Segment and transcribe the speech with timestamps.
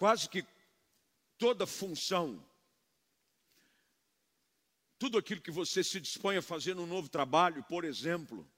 [0.00, 0.42] quase que
[1.36, 2.42] toda função,
[4.98, 8.50] tudo aquilo que você se dispõe a fazer no novo trabalho, por exemplo,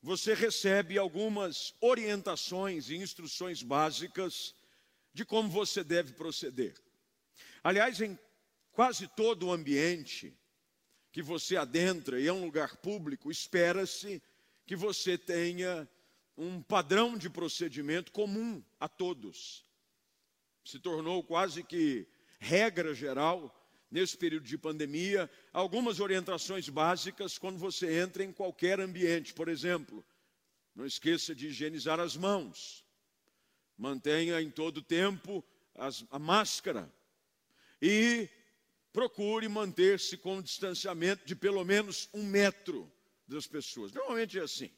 [0.00, 4.54] você recebe algumas orientações e instruções básicas
[5.12, 6.80] de como você deve proceder.
[7.64, 8.16] Aliás, em
[8.70, 10.32] quase todo o ambiente
[11.10, 14.22] que você adentra e é um lugar público, espera-se
[14.64, 15.88] que você tenha
[16.36, 19.71] um padrão de procedimento comum a todos.
[20.64, 22.06] Se tornou quase que
[22.38, 23.58] regra geral
[23.90, 29.34] nesse período de pandemia, algumas orientações básicas quando você entra em qualquer ambiente.
[29.34, 30.04] Por exemplo,
[30.74, 32.84] não esqueça de higienizar as mãos,
[33.76, 36.90] mantenha em todo tempo as, a máscara
[37.80, 38.28] e
[38.92, 42.90] procure manter-se com um distanciamento de pelo menos um metro
[43.26, 43.92] das pessoas.
[43.92, 44.70] Normalmente é assim.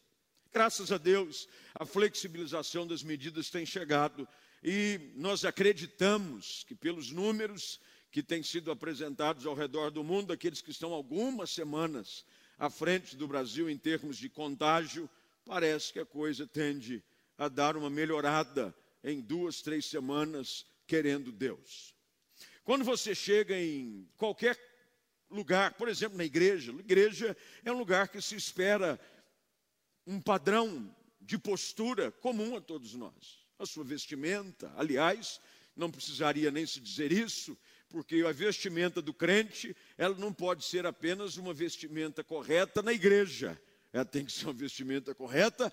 [0.53, 4.27] Graças a Deus, a flexibilização das medidas tem chegado
[4.65, 7.79] e nós acreditamos que, pelos números
[8.11, 12.25] que têm sido apresentados ao redor do mundo, aqueles que estão algumas semanas
[12.59, 15.11] à frente do Brasil em termos de contágio,
[15.45, 17.05] parece que a coisa tende
[17.37, 21.95] a dar uma melhorada em duas, três semanas, querendo Deus.
[22.63, 24.59] Quando você chega em qualquer
[25.29, 28.99] lugar, por exemplo, na igreja, a igreja é um lugar que se espera
[30.07, 33.44] um padrão de postura comum a todos nós.
[33.59, 35.41] A sua vestimenta, aliás,
[35.77, 37.57] não precisaria nem se dizer isso,
[37.89, 43.61] porque a vestimenta do crente, ela não pode ser apenas uma vestimenta correta na igreja,
[43.93, 45.73] ela tem que ser uma vestimenta correta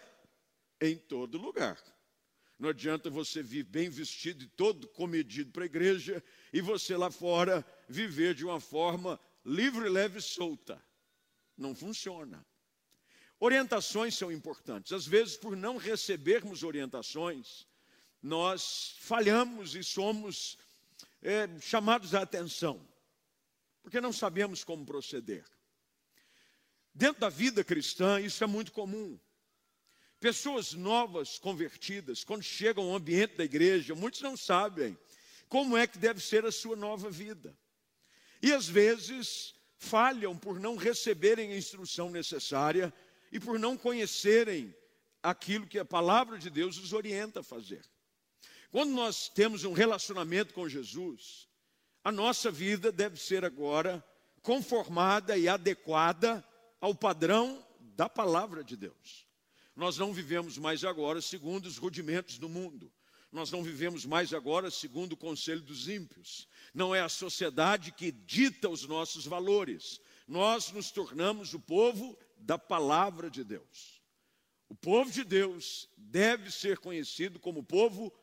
[0.80, 1.82] em todo lugar.
[2.60, 7.10] Não adianta você vir bem vestido e todo comedido para a igreja e você lá
[7.10, 10.80] fora viver de uma forma livre, leve e solta.
[11.58, 12.46] Não funciona.
[13.40, 14.92] Orientações são importantes.
[14.92, 17.66] Às vezes, por não recebermos orientações,
[18.22, 20.58] nós falhamos e somos
[21.22, 22.86] é, chamados à atenção,
[23.82, 25.46] porque não sabemos como proceder.
[26.94, 29.20] Dentro da vida cristã, isso é muito comum.
[30.20, 34.98] Pessoas novas, convertidas, quando chegam ao ambiente da igreja, muitos não sabem
[35.50, 37.58] como é que deve ser a sua nova vida.
[38.42, 42.94] E às vezes falham por não receberem a instrução necessária
[43.32, 44.76] e por não conhecerem
[45.24, 47.84] aquilo que a palavra de Deus os orienta a fazer.
[48.72, 51.50] Quando nós temos um relacionamento com Jesus,
[52.04, 54.04] a nossa vida deve ser agora
[54.42, 56.44] conformada e adequada
[56.80, 59.28] ao padrão da palavra de Deus.
[59.76, 62.92] Nós não vivemos mais agora segundo os rudimentos do mundo.
[63.30, 66.48] Nós não vivemos mais agora segundo o conselho dos ímpios.
[66.74, 70.00] Não é a sociedade que dita os nossos valores.
[70.28, 74.02] Nós nos tornamos o povo da palavra de Deus.
[74.70, 78.14] O povo de Deus deve ser conhecido como povo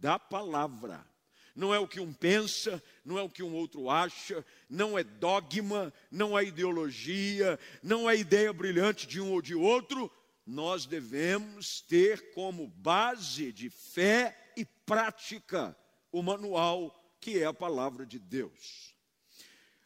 [0.00, 1.06] da palavra.
[1.54, 5.04] Não é o que um pensa, não é o que um outro acha, não é
[5.04, 10.10] dogma, não é ideologia, não é ideia brilhante de um ou de outro.
[10.46, 15.76] Nós devemos ter como base de fé e prática
[16.10, 18.94] o manual que é a palavra de Deus.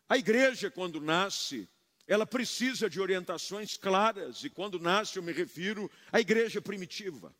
[0.08, 1.68] A igreja, quando nasce,
[2.06, 7.34] ela precisa de orientações claras, e quando nasce, eu me refiro à igreja primitiva.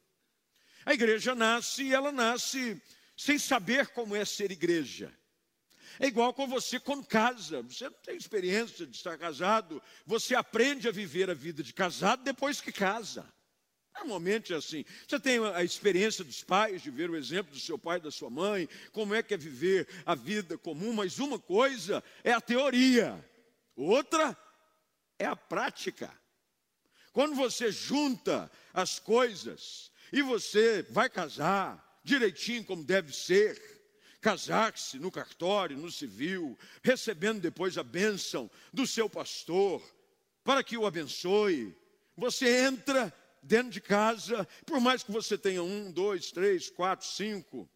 [0.85, 2.81] A igreja nasce e ela nasce
[3.17, 5.13] sem saber como é ser igreja.
[6.01, 7.63] É igual com você quando casa.
[7.63, 12.25] Você não tem experiência de estar casado, você aprende a viver a vida de casado
[12.25, 13.27] depois que casa.
[13.97, 14.85] Normalmente é assim.
[15.07, 18.11] Você tem a experiência dos pais, de ver o exemplo do seu pai e da
[18.11, 22.41] sua mãe, como é que é viver a vida comum, mas uma coisa é a
[22.41, 23.25] teoria,
[23.77, 24.37] outra
[25.17, 26.13] é a prática.
[27.13, 33.61] Quando você junta as coisas, e você vai casar direitinho como deve ser,
[34.21, 39.83] casar-se no cartório, no civil, recebendo depois a bênção do seu pastor,
[40.45, 41.77] para que o abençoe.
[42.17, 47.69] Você entra dentro de casa, por mais que você tenha um, dois, três, quatro, cinco,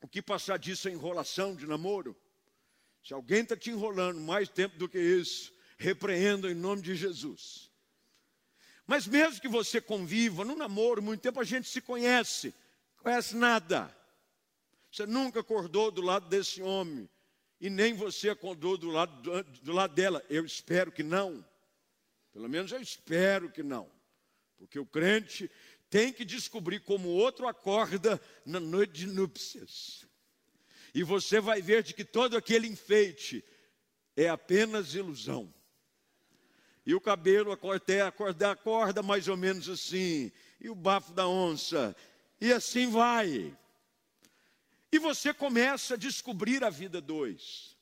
[0.00, 2.16] o que passar disso é enrolação de namoro.
[3.02, 7.73] Se alguém está te enrolando mais tempo do que isso, repreenda em nome de Jesus.
[8.86, 12.54] Mas mesmo que você conviva no namoro, muito tempo a gente se conhece,
[12.98, 13.94] conhece nada.
[14.90, 17.08] Você nunca acordou do lado desse homem,
[17.60, 20.22] e nem você acordou do lado, do, do lado dela.
[20.28, 21.44] Eu espero que não.
[22.32, 23.90] Pelo menos eu espero que não.
[24.58, 25.50] Porque o crente
[25.88, 30.04] tem que descobrir como o outro acorda na noite de núpcias.
[30.92, 33.44] E você vai ver de que todo aquele enfeite
[34.16, 35.53] é apenas ilusão.
[36.86, 40.30] E o cabelo até acorda, acorda mais ou menos assim.
[40.60, 41.96] E o bafo da onça.
[42.40, 43.56] E assim vai.
[44.92, 47.74] E você começa a descobrir a vida dois.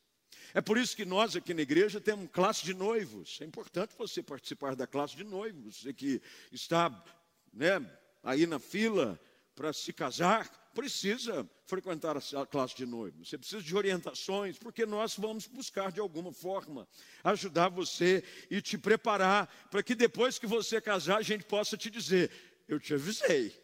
[0.54, 3.38] É por isso que nós aqui na igreja temos classe de noivos.
[3.40, 5.81] É importante você participar da classe de noivos.
[5.81, 6.22] Você que
[6.52, 7.05] está
[7.52, 7.84] né,
[8.22, 9.19] aí na fila
[9.55, 13.28] para se casar, precisa frequentar a classe de noivos.
[13.28, 16.88] Você precisa de orientações, porque nós vamos buscar de alguma forma
[17.22, 21.90] ajudar você e te preparar para que depois que você casar a gente possa te
[21.90, 22.30] dizer:
[22.69, 23.54] Eu te avisei.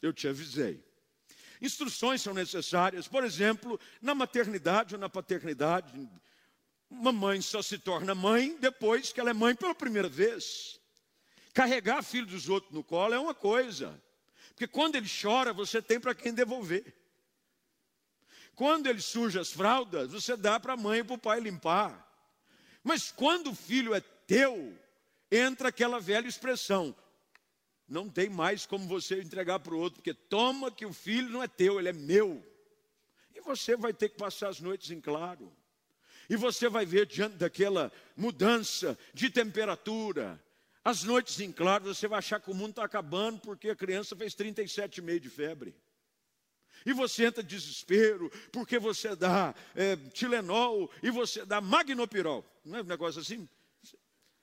[0.00, 0.84] Eu te avisei.
[1.60, 6.08] Instruções são necessárias, por exemplo, na maternidade ou na paternidade.
[6.90, 10.78] Uma mãe só se torna mãe depois que ela é mãe pela primeira vez.
[11.54, 14.00] Carregar filho dos outros no colo é uma coisa,
[14.54, 16.94] porque quando ele chora, você tem para quem devolver.
[18.54, 22.00] Quando ele suja as fraldas, você dá para a mãe e para o pai limpar.
[22.82, 24.78] Mas quando o filho é teu,
[25.30, 26.94] entra aquela velha expressão:
[27.88, 31.42] não tem mais como você entregar para o outro, porque toma que o filho não
[31.42, 32.44] é teu, ele é meu.
[33.34, 35.52] E você vai ter que passar as noites em claro.
[36.30, 40.40] E você vai ver diante daquela mudança de temperatura,
[40.84, 44.14] as noites em claro, você vai achar que o mundo está acabando porque a criança
[44.14, 45.74] fez 37,5 de febre.
[46.84, 52.44] E você entra em desespero porque você dá é, Tilenol e você dá Magnopirol.
[52.62, 53.48] Não é um negócio assim?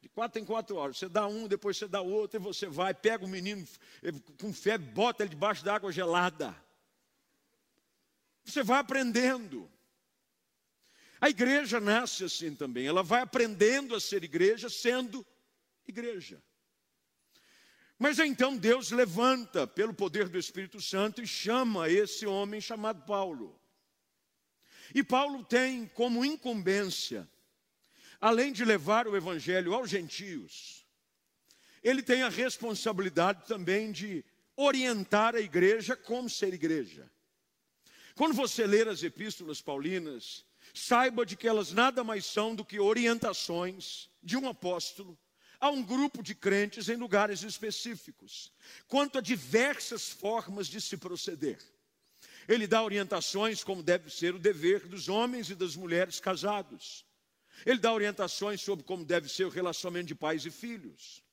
[0.01, 0.97] De quatro em quatro horas.
[0.97, 3.63] Você dá um, depois você dá outro, e você vai, pega o menino
[4.01, 6.55] eh, com febre, bota ele debaixo da água gelada.
[8.43, 9.69] Você vai aprendendo.
[11.19, 12.87] A igreja nasce assim também.
[12.87, 15.23] Ela vai aprendendo a ser igreja, sendo
[15.91, 16.41] igreja.
[17.99, 23.59] Mas então Deus levanta, pelo poder do Espírito Santo, e chama esse homem chamado Paulo.
[24.95, 27.29] E Paulo tem como incumbência
[28.21, 30.85] além de levar o evangelho aos gentios,
[31.81, 34.23] ele tem a responsabilidade também de
[34.55, 37.11] orientar a igreja como ser igreja.
[38.13, 40.45] Quando você ler as epístolas paulinas,
[40.75, 45.17] saiba de que elas nada mais são do que orientações de um apóstolo
[45.61, 48.51] a um grupo de crentes em lugares específicos,
[48.87, 51.59] quanto a diversas formas de se proceder.
[52.47, 57.05] Ele dá orientações como deve ser o dever dos homens e das mulheres casados.
[57.63, 61.23] Ele dá orientações sobre como deve ser o relacionamento de pais e filhos.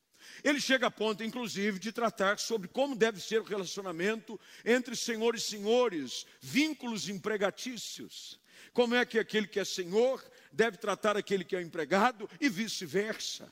[0.45, 5.35] Ele chega a ponto, inclusive, de tratar sobre como deve ser o relacionamento entre senhor
[5.35, 8.39] e senhores, vínculos empregatícios.
[8.75, 10.23] Como é que aquele que é senhor
[10.53, 13.51] deve tratar aquele que é empregado e vice-versa.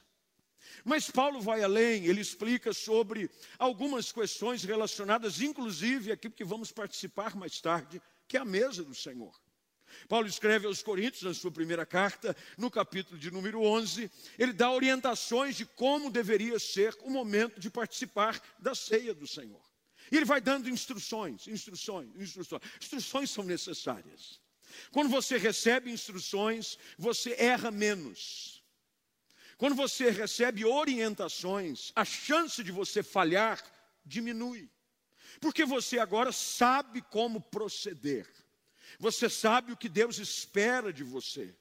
[0.87, 3.29] Mas Paulo vai além, ele explica sobre
[3.59, 8.95] algumas questões relacionadas, inclusive aquilo que vamos participar mais tarde, que é a mesa do
[8.95, 9.35] Senhor.
[10.09, 14.71] Paulo escreve aos Coríntios, na sua primeira carta, no capítulo de número 11, ele dá
[14.71, 19.65] orientações de como deveria ser o momento de participar da ceia do Senhor.
[20.13, 22.63] E ele vai dando instruções, instruções, instruções.
[22.81, 24.41] Instruções são necessárias.
[24.93, 28.56] Quando você recebe instruções, você erra menos.
[29.59, 33.63] Quando você recebe orientações, a chance de você falhar
[34.05, 34.69] diminui.
[35.41, 38.27] Porque você agora sabe como proceder.
[38.99, 41.55] Você sabe o que Deus espera de você.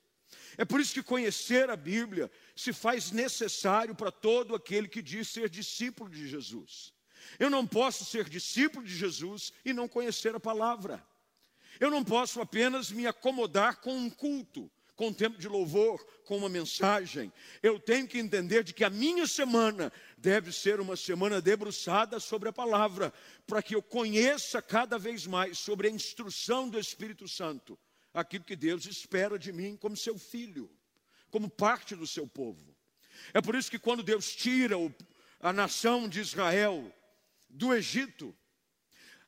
[0.57, 5.30] É por isso que conhecer a Bíblia se faz necessário para todo aquele que diz
[5.30, 6.94] ser discípulo de Jesus.
[7.39, 11.06] Eu não posso ser discípulo de Jesus e não conhecer a palavra.
[11.80, 16.50] Eu não posso apenas me acomodar com um culto com tempo de louvor, com uma
[16.50, 17.32] mensagem.
[17.62, 22.50] Eu tenho que entender de que a minha semana deve ser uma semana debruçada sobre
[22.50, 23.14] a palavra,
[23.46, 27.78] para que eu conheça cada vez mais sobre a instrução do Espírito Santo,
[28.14, 30.72] aquilo que Deus espera de mim como seu filho,
[31.30, 32.75] como parte do seu povo.
[33.34, 34.75] É por isso que quando Deus tira
[35.40, 36.92] a nação de Israel
[37.50, 38.36] do Egito,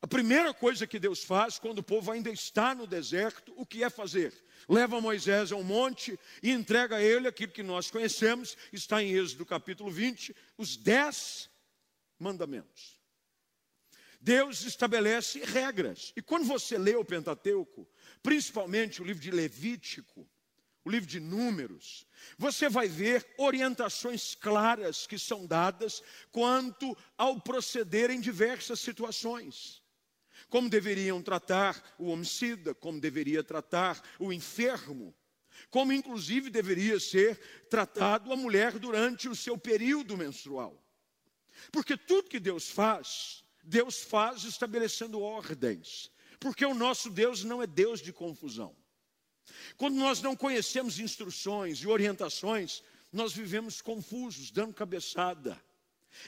[0.02, 3.84] a primeira coisa que Deus faz quando o povo ainda está no deserto, o que
[3.84, 4.34] é fazer?
[4.68, 9.12] leva Moisés a um monte e entrega a ele aquilo que nós conhecemos, está em
[9.12, 11.50] Êxodo capítulo 20, os dez
[12.20, 12.98] mandamentos.
[14.20, 16.12] Deus estabelece regras.
[16.16, 17.88] E quando você lê o Pentateuco,
[18.22, 20.28] principalmente o livro de Levítico,
[20.84, 22.06] o livro de Números,
[22.38, 26.02] você vai ver orientações claras que são dadas
[26.32, 29.82] quanto ao proceder em diversas situações
[30.50, 35.14] como deveriam tratar o homicida, como deveria tratar o enfermo,
[35.70, 37.38] como inclusive deveria ser
[37.70, 40.82] tratado a mulher durante o seu período menstrual.
[41.72, 47.68] Porque tudo que Deus faz, Deus faz estabelecendo ordens, porque o nosso Deus não é
[47.68, 48.76] Deus de confusão.
[49.76, 55.62] Quando nós não conhecemos instruções e orientações, nós vivemos confusos, dando cabeçada.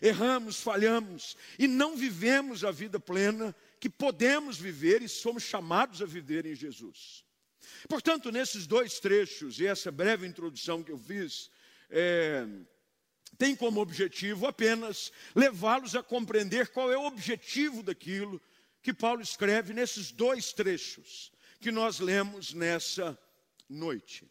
[0.01, 6.05] Erramos, falhamos e não vivemos a vida plena que podemos viver e somos chamados a
[6.05, 7.23] viver em Jesus.
[7.87, 11.49] Portanto, nesses dois trechos, e essa breve introdução que eu fiz,
[11.89, 12.45] é,
[13.37, 18.41] tem como objetivo apenas levá-los a compreender qual é o objetivo daquilo
[18.81, 23.17] que Paulo escreve nesses dois trechos que nós lemos nessa
[23.67, 24.29] noite.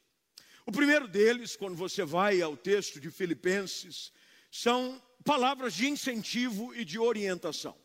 [0.67, 4.13] O primeiro deles, quando você vai ao texto de Filipenses,
[4.51, 7.77] são palavras de incentivo e de orientação.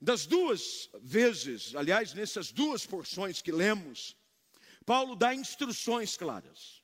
[0.00, 4.16] Das duas vezes, aliás, nessas duas porções que lemos,
[4.86, 6.82] Paulo dá instruções claras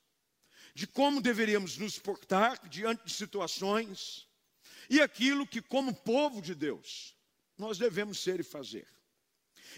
[0.75, 4.28] de como deveríamos nos portar diante de situações
[4.90, 7.16] e aquilo que, como povo de Deus,
[7.56, 8.87] nós devemos ser e fazer.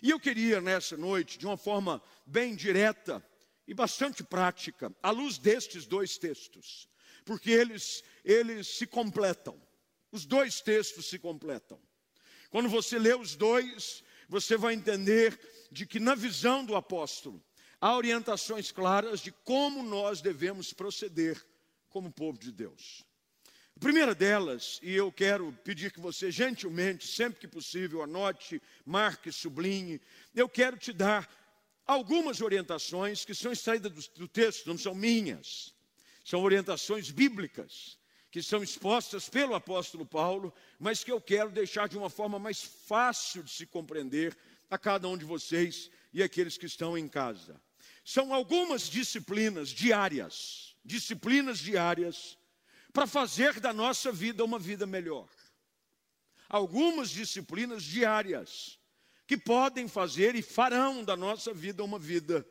[0.02, 3.24] E eu queria nessa noite, de uma forma bem direta
[3.66, 6.88] e bastante prática, à luz destes dois textos,
[7.24, 9.60] porque eles, eles se completam.
[10.10, 11.80] Os dois textos se completam.
[12.50, 15.38] Quando você lê os dois, você vai entender
[15.70, 17.42] de que na visão do apóstolo
[17.80, 21.44] há orientações claras de como nós devemos proceder
[21.88, 23.04] como povo de Deus.
[23.76, 29.30] A primeira delas, e eu quero pedir que você gentilmente, sempre que possível, anote, marque,
[29.30, 30.00] sublinhe,
[30.34, 31.28] eu quero te dar
[31.86, 35.74] algumas orientações que são extraídas do, do texto, não são minhas,
[36.24, 37.95] são orientações bíblicas
[38.36, 42.62] que são expostas pelo apóstolo Paulo, mas que eu quero deixar de uma forma mais
[42.62, 44.36] fácil de se compreender
[44.68, 47.58] a cada um de vocês e aqueles que estão em casa.
[48.04, 52.36] São algumas disciplinas diárias, disciplinas diárias,
[52.92, 55.30] para fazer da nossa vida uma vida melhor.
[56.46, 58.78] Algumas disciplinas diárias
[59.26, 62.46] que podem fazer e farão da nossa vida uma vida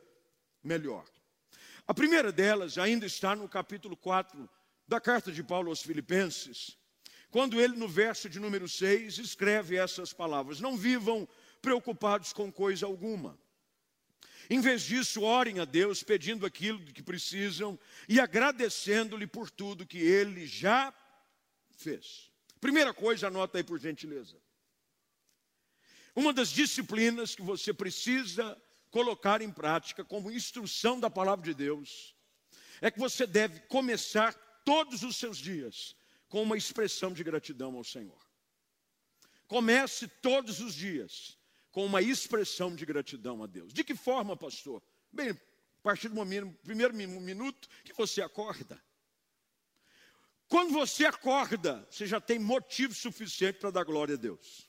[0.64, 1.04] melhor.
[1.86, 4.50] A primeira delas ainda está no capítulo 4
[4.86, 6.76] da carta de Paulo aos Filipenses,
[7.30, 11.28] quando ele, no verso de número 6, escreve essas palavras: Não vivam
[11.60, 13.38] preocupados com coisa alguma.
[14.48, 17.78] Em vez disso, orem a Deus pedindo aquilo que precisam
[18.08, 20.94] e agradecendo-lhe por tudo que ele já
[21.76, 22.30] fez.
[22.60, 24.36] Primeira coisa, anota aí por gentileza.
[26.14, 28.56] Uma das disciplinas que você precisa
[28.90, 32.14] colocar em prática como instrução da palavra de Deus
[32.80, 34.34] é que você deve começar
[34.66, 35.94] todos os seus dias
[36.28, 38.20] com uma expressão de gratidão ao Senhor.
[39.46, 41.38] Comece todos os dias
[41.70, 43.72] com uma expressão de gratidão a Deus.
[43.72, 44.82] De que forma, pastor?
[45.12, 48.82] Bem, a partir do momento, primeiro minuto que você acorda.
[50.48, 54.68] Quando você acorda, você já tem motivo suficiente para dar glória a Deus.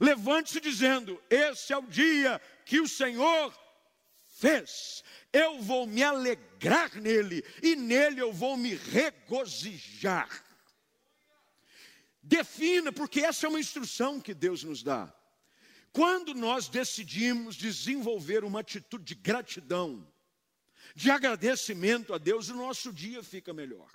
[0.00, 3.56] Levante-se dizendo: Esse é o dia que o Senhor
[4.42, 10.44] fez eu vou me alegrar nele e nele eu vou me regozijar.
[12.22, 15.12] Defina, porque essa é uma instrução que Deus nos dá.
[15.90, 20.06] Quando nós decidimos desenvolver uma atitude de gratidão,
[20.94, 23.90] de agradecimento a Deus, o nosso dia fica melhor.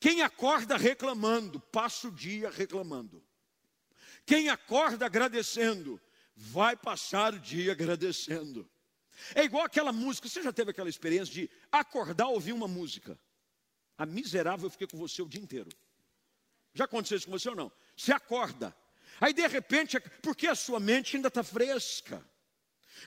[0.00, 3.22] Quem acorda reclamando, passa o dia reclamando.
[4.24, 6.00] Quem acorda agradecendo,
[6.34, 8.68] vai passar o dia agradecendo.
[9.34, 13.18] É igual aquela música, você já teve aquela experiência de acordar ouvir uma música?
[13.96, 15.70] A miserável eu fiquei com você o dia inteiro.
[16.74, 17.72] Já aconteceu isso com você ou não?
[17.96, 18.76] Você acorda.
[19.20, 22.22] Aí de repente, porque a sua mente ainda está fresca,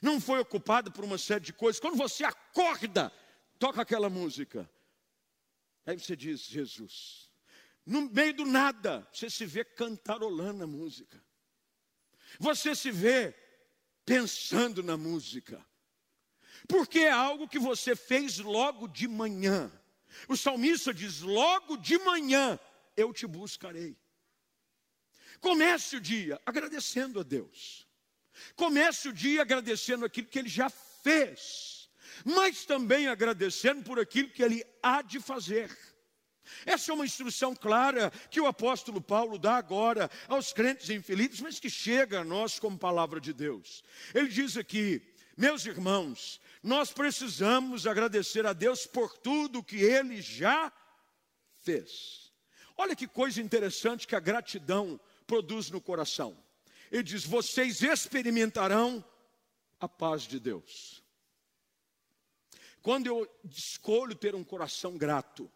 [0.02, 1.80] não foi ocupada por uma série de coisas.
[1.80, 3.12] Quando você acorda,
[3.60, 4.70] toca aquela música.
[5.86, 7.30] Aí você diz, Jesus.
[7.86, 11.24] No meio do nada, você se vê cantarolando a música.
[12.40, 13.36] Você se vê
[14.06, 15.64] pensando na música
[16.68, 19.72] porque é algo que você fez logo de manhã.
[20.28, 22.60] O salmista diz: Logo de manhã
[22.96, 23.98] eu te buscarei.
[25.40, 27.88] Comece o dia agradecendo a Deus.
[28.56, 31.90] Comece o dia agradecendo aquilo que Ele já fez,
[32.24, 35.76] mas também agradecendo por aquilo que Ele há de fazer.
[36.66, 41.60] Essa é uma instrução clara que o apóstolo Paulo dá agora aos crentes Filipos, mas
[41.60, 43.84] que chega a nós como palavra de Deus.
[44.14, 45.02] Ele diz aqui:
[45.40, 50.70] Meus irmãos, nós precisamos agradecer a Deus por tudo que Ele já
[51.62, 52.34] fez.
[52.76, 56.38] Olha que coisa interessante que a gratidão produz no coração.
[56.92, 59.02] Ele diz: Vocês experimentarão
[59.80, 61.02] a paz de Deus.
[62.82, 65.50] Quando eu escolho ter um coração grato,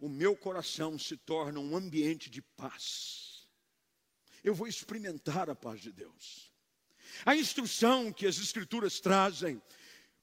[0.00, 3.46] o meu coração se torna um ambiente de paz.
[4.42, 6.47] Eu vou experimentar a paz de Deus.
[7.24, 9.60] A instrução que as Escrituras trazem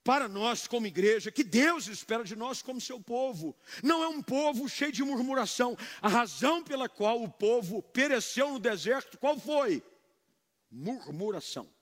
[0.04, 3.56] para nós como igreja, que Deus espera de nós como seu povo.
[3.82, 5.75] Não é um povo cheio de murmuração.
[6.01, 9.84] A razão pela qual o povo pereceu no deserto, qual foi?
[10.75, 11.74] murmuração.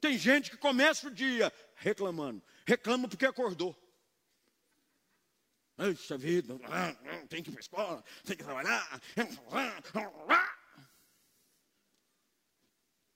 [0.00, 2.42] Tem gente que começa o dia reclamando.
[2.64, 3.76] Reclama porque acordou.
[5.76, 6.58] Puxa vida,
[7.28, 9.00] tem que ir para a escola, tem que trabalhar.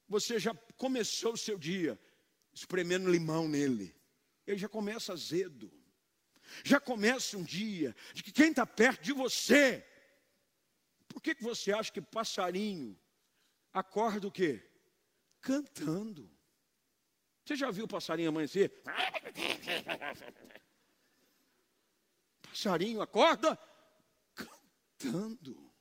[0.09, 1.99] Você já começou o seu dia
[2.53, 3.95] espremendo limão nele.
[4.47, 5.73] Ele já começa azedo.
[6.63, 9.85] Já começa um dia de que quem está perto de você.
[11.09, 12.99] Por que, que você acha que passarinho
[13.73, 14.63] acorda o quê?
[15.41, 16.31] Cantando.
[17.45, 18.83] Você já viu o passarinho amanhecer?
[22.43, 23.59] Passarinho acorda
[24.35, 25.73] cantando.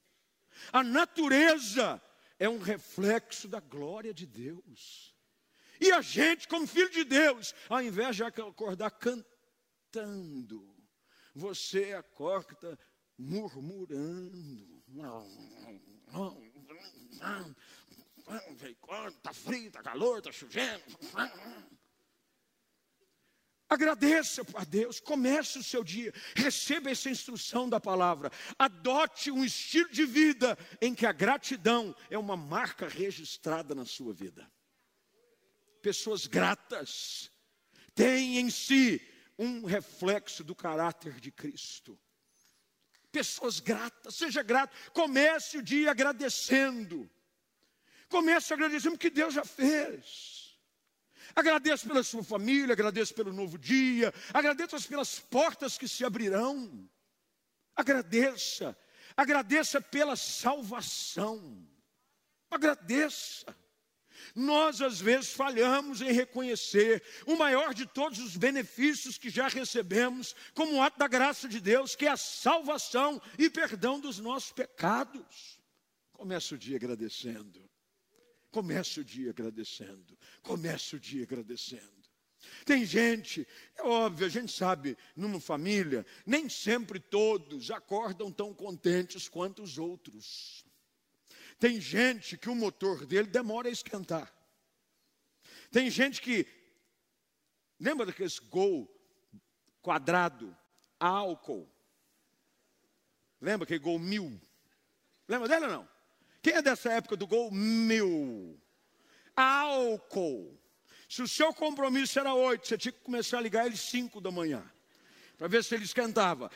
[0.71, 2.01] A natureza
[2.43, 5.15] é um reflexo da glória de Deus.
[5.79, 10.75] E a gente, como filho de Deus, ao invés de acordar cantando,
[11.33, 12.77] você acorda
[13.17, 14.83] murmurando.
[19.15, 20.83] Está frio, está calor, está chovendo.
[23.73, 29.89] Agradeça a Deus, comece o seu dia, receba essa instrução da palavra, adote um estilo
[29.89, 34.47] de vida em que a gratidão é uma marca registrada na sua vida.
[35.81, 37.31] Pessoas gratas
[37.95, 39.01] têm em si
[39.39, 41.99] um reflexo do caráter de Cristo.
[43.11, 47.09] Pessoas gratas, seja grato, comece o dia agradecendo,
[48.07, 50.42] comece agradecendo o que Deus já fez.
[51.35, 56.87] Agradeço pela sua família, agradeço pelo novo dia, agradeço pelas portas que se abrirão.
[57.75, 58.77] Agradeça,
[59.17, 61.67] agradeça pela salvação.
[62.51, 63.55] Agradeça.
[64.35, 70.35] Nós às vezes falhamos em reconhecer o maior de todos os benefícios que já recebemos,
[70.53, 75.59] como ato da graça de Deus, que é a salvação e perdão dos nossos pecados.
[76.13, 77.69] Comece o dia agradecendo.
[78.53, 80.15] Comece o dia agradecendo.
[80.43, 81.91] Comece o dia agradecendo.
[82.65, 89.27] Tem gente, é óbvio, a gente sabe, numa família, nem sempre todos acordam tão contentes
[89.27, 90.63] quanto os outros.
[91.57, 94.31] Tem gente que o motor dele demora a esquentar.
[95.71, 96.45] Tem gente que,
[97.79, 98.87] lembra daqueles gol
[99.81, 100.55] quadrado,
[100.99, 101.67] álcool?
[103.41, 104.39] Lembra aquele gol mil?
[105.27, 105.92] Lembra dele ou não?
[106.43, 107.49] Quem é dessa época do gol?
[107.49, 108.59] Mil.
[109.35, 110.59] Álcool.
[111.07, 114.29] Se o seu compromisso era oito, você tinha que começar a ligar ele cinco da
[114.29, 114.61] manhã.
[115.37, 116.51] Para ver se ele esquentava.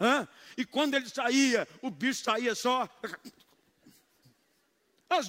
[0.00, 0.28] Hã?
[0.56, 2.88] E quando ele saía, o bicho saía só.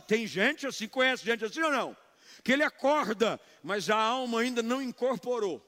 [0.07, 1.97] Tem gente assim, conhece gente assim ou não?
[2.43, 5.65] Que ele acorda, mas a alma ainda não incorporou.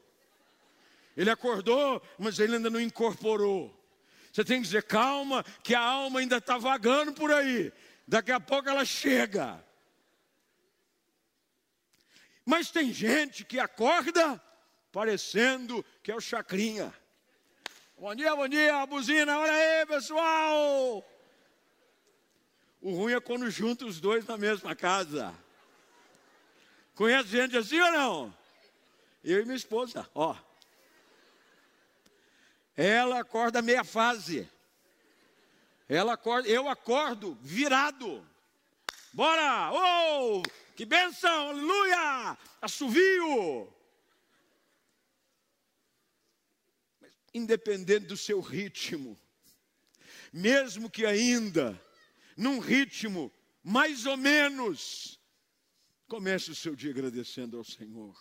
[1.18, 3.75] Ele acordou, mas ele ainda não incorporou.
[4.36, 7.72] Você tem que dizer, calma, que a alma ainda está vagando por aí.
[8.06, 9.64] Daqui a pouco ela chega.
[12.46, 14.44] Mas tem gente que acorda
[14.92, 16.94] parecendo que é o chacrinha.
[17.98, 21.02] Bom dia, bom dia, buzina, olha aí, pessoal.
[22.82, 25.34] O ruim é quando junta os dois na mesma casa.
[26.94, 28.38] Conhece gente assim ou não?
[29.24, 30.36] Eu e minha esposa, ó.
[32.76, 34.50] Ela acorda meia fase.
[35.88, 38.28] Ela acorda, eu acordo virado.
[39.14, 39.72] Bora!
[39.72, 40.44] Oh!
[40.76, 41.50] Que benção!
[41.50, 42.38] Aleluia!
[42.62, 43.74] Assovio!
[47.34, 49.18] Independente do seu ritmo,
[50.32, 51.80] mesmo que ainda
[52.36, 53.32] num ritmo
[53.64, 55.20] mais ou menos,
[56.08, 58.16] comece o seu dia agradecendo ao Senhor.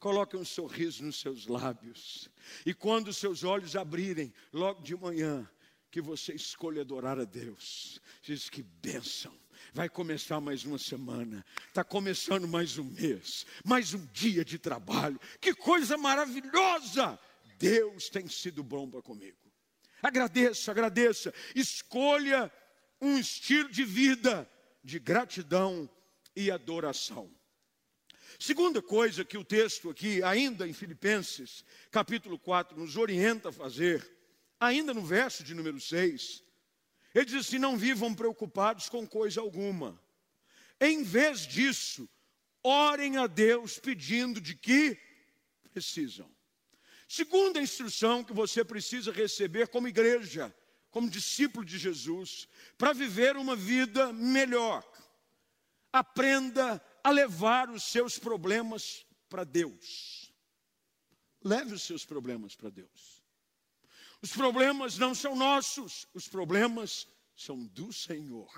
[0.00, 2.30] Coloque um sorriso nos seus lábios.
[2.64, 5.48] E quando os seus olhos abrirem, logo de manhã,
[5.90, 8.00] que você escolha adorar a Deus.
[8.22, 9.38] Diz que bênção.
[9.74, 15.20] Vai começar mais uma semana, está começando mais um mês, mais um dia de trabalho.
[15.38, 17.18] Que coisa maravilhosa!
[17.58, 19.36] Deus tem sido bom para comigo.
[20.02, 21.34] Agradeça, agradeça.
[21.54, 22.50] Escolha
[23.02, 24.50] um estilo de vida
[24.82, 25.88] de gratidão
[26.34, 27.30] e adoração.
[28.38, 34.08] Segunda coisa que o texto aqui, ainda em Filipenses, capítulo 4, nos orienta a fazer,
[34.58, 36.42] ainda no verso de número 6,
[37.14, 40.00] ele diz assim: não vivam preocupados com coisa alguma.
[40.80, 42.08] Em vez disso,
[42.62, 44.98] orem a Deus pedindo de que
[45.72, 46.30] precisam.
[47.08, 50.54] Segunda instrução que você precisa receber como igreja,
[50.90, 54.88] como discípulo de Jesus, para viver uma vida melhor.
[55.92, 60.32] Aprenda a levar os seus problemas para Deus.
[61.42, 63.22] Leve os seus problemas para Deus.
[64.22, 68.50] Os problemas não são nossos, os problemas são do Senhor.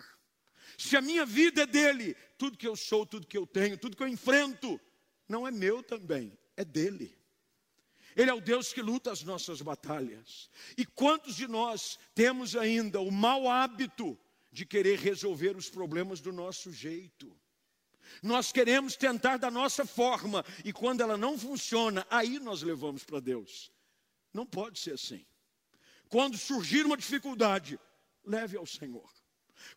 [0.77, 3.97] Se a minha vida é dele, tudo que eu sou, tudo que eu tenho, tudo
[3.97, 4.81] que eu enfrento,
[5.29, 7.17] não é meu também, é dele.
[8.17, 10.51] Ele é o Deus que luta as nossas batalhas.
[10.77, 14.19] E quantos de nós temos ainda o mau hábito
[14.51, 17.35] de querer resolver os problemas do nosso jeito?
[18.23, 23.21] Nós queremos tentar da nossa forma, e quando ela não funciona, aí nós levamos para
[23.21, 23.71] Deus.
[24.33, 25.25] Não pode ser assim.
[26.09, 27.79] Quando surgir uma dificuldade,
[28.25, 29.11] leve ao Senhor.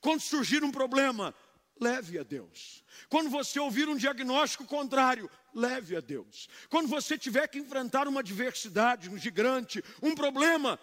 [0.02, 1.34] Quando surgir um problema,
[1.80, 2.84] leve a Deus.
[3.10, 6.48] Quando você ouvir um diagnóstico contrário, leve a Deus.
[6.70, 10.80] Quando você tiver que enfrentar uma adversidade, um gigante, um problema,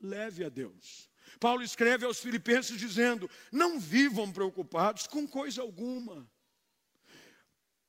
[0.00, 1.08] leve a Deus.
[1.38, 6.28] Paulo escreve aos Filipenses dizendo: Não vivam preocupados com coisa alguma.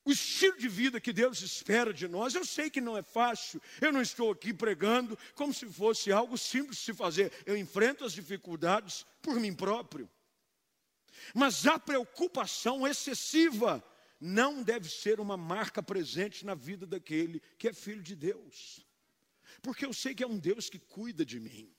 [0.08, 3.62] O estilo de vida que Deus espera de nós, eu sei que não é fácil,
[3.82, 7.30] eu não estou aqui pregando como se fosse algo simples de se fazer.
[7.46, 10.10] Eu enfrento as dificuldades por mim próprio.
[11.36, 13.84] Mas a preocupação excessiva
[14.18, 18.88] não deve ser uma marca presente na vida daquele que é filho de Deus.
[19.62, 21.70] Porque eu sei que é um Deus que cuida de mim.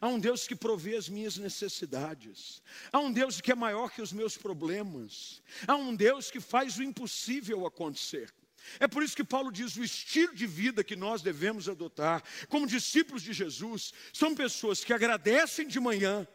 [0.00, 2.62] Há um Deus que provê as minhas necessidades.
[2.92, 5.42] Há um Deus que é maior que os meus problemas.
[5.66, 8.32] Há um Deus que faz o impossível acontecer.
[8.78, 12.66] É por isso que Paulo diz: o estilo de vida que nós devemos adotar, como
[12.66, 16.26] discípulos de Jesus, são pessoas que agradecem de manhã,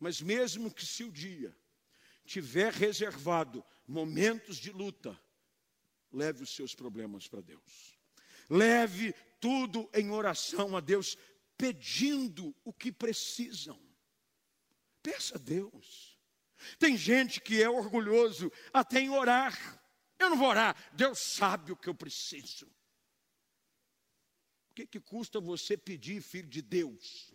[0.00, 1.54] mas mesmo que se o dia
[2.24, 5.18] tiver reservado momentos de luta,
[6.12, 7.96] leve os seus problemas para Deus.
[8.48, 11.16] Leve tudo em oração a Deus,
[11.56, 13.80] pedindo o que precisam.
[15.02, 16.18] Peça a Deus.
[16.78, 19.82] Tem gente que é orgulhoso até em orar.
[20.18, 22.66] Eu não vou orar, Deus sabe o que eu preciso.
[24.70, 27.34] O que, que custa você pedir, filho de Deus?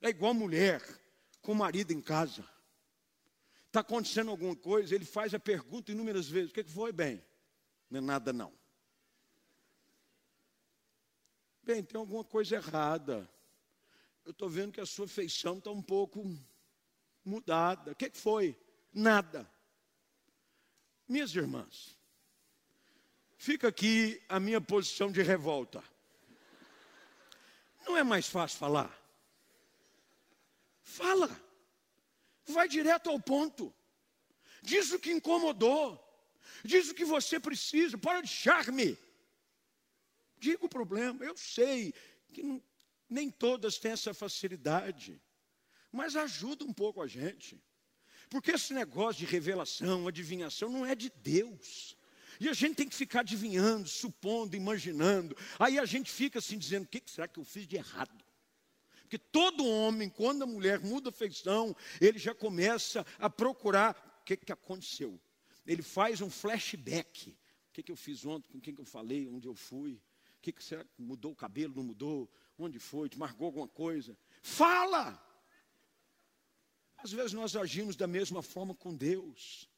[0.00, 0.82] É igual mulher
[1.42, 2.48] com o marido em casa.
[3.66, 7.24] Está acontecendo alguma coisa, ele faz a pergunta inúmeras vezes: o que, que foi, bem?
[7.88, 8.59] Não é nada, não.
[11.72, 13.30] Bem, tem alguma coisa errada.
[14.24, 16.28] Eu estou vendo que a sua feição está um pouco
[17.24, 17.92] mudada.
[17.92, 18.58] O que, que foi?
[18.92, 19.48] Nada.
[21.06, 21.96] Minhas irmãs,
[23.38, 25.80] fica aqui a minha posição de revolta.
[27.86, 28.92] Não é mais fácil falar?
[30.82, 31.30] Fala.
[32.46, 33.72] Vai direto ao ponto.
[34.60, 36.04] Diz o que incomodou.
[36.64, 37.96] Diz o que você precisa.
[37.96, 38.98] Para de charme.
[40.40, 41.22] Diga o problema.
[41.24, 41.94] Eu sei
[42.32, 42.60] que não,
[43.08, 45.20] nem todas têm essa facilidade.
[45.92, 47.62] Mas ajuda um pouco a gente.
[48.30, 51.96] Porque esse negócio de revelação, adivinhação, não é de Deus.
[52.38, 55.36] E a gente tem que ficar adivinhando, supondo, imaginando.
[55.58, 58.24] Aí a gente fica assim dizendo: o que será que eu fiz de errado?
[59.02, 64.24] Porque todo homem, quando a mulher muda a feição, ele já começa a procurar o
[64.24, 65.20] que, que aconteceu.
[65.66, 67.30] Ele faz um flashback.
[67.68, 70.00] O que, que eu fiz ontem, com quem que eu falei, onde eu fui.
[70.40, 72.26] O que, que será mudou o cabelo, não mudou?
[72.58, 73.10] Onde foi?
[73.10, 74.16] Te marcou alguma coisa?
[74.40, 75.22] Fala!
[76.96, 79.68] Às vezes nós agimos da mesma forma com Deus.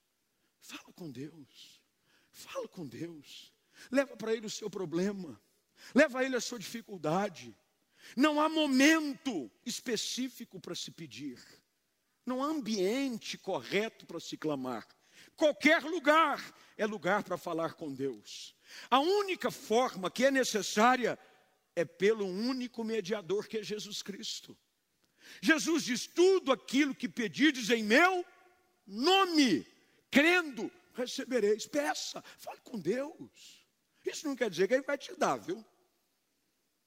[0.61, 1.83] Fala com Deus.
[2.31, 3.53] Fala com Deus.
[3.91, 5.41] Leva para Ele o seu problema.
[5.93, 7.53] Leva a Ele a sua dificuldade.
[8.17, 11.45] Não há momento específico para se pedir.
[12.25, 14.87] Não há ambiente correto para se clamar.
[15.37, 18.55] Qualquer lugar é lugar para falar com Deus.
[18.91, 21.19] A única forma que é necessária
[21.75, 24.57] é pelo único mediador que é Jesus Cristo.
[25.41, 28.25] Jesus diz: tudo aquilo que pedirdes em meu
[28.87, 29.67] nome,
[30.11, 31.67] crendo, recebereis.
[31.67, 33.67] Peça, fale com Deus.
[34.05, 35.65] Isso não quer dizer que Ele vai te dar, viu?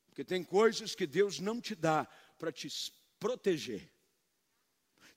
[0.08, 2.06] Porque tem coisas que Deus não te dá
[2.38, 2.69] para te
[3.19, 3.91] proteger.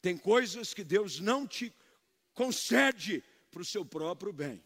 [0.00, 1.72] Tem coisas que Deus não te
[2.34, 4.64] concede para o seu próprio bem.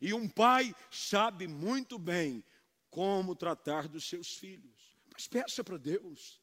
[0.00, 2.42] E um pai sabe muito bem
[2.88, 4.96] como tratar dos seus filhos.
[5.12, 6.40] Mas peça para Deus.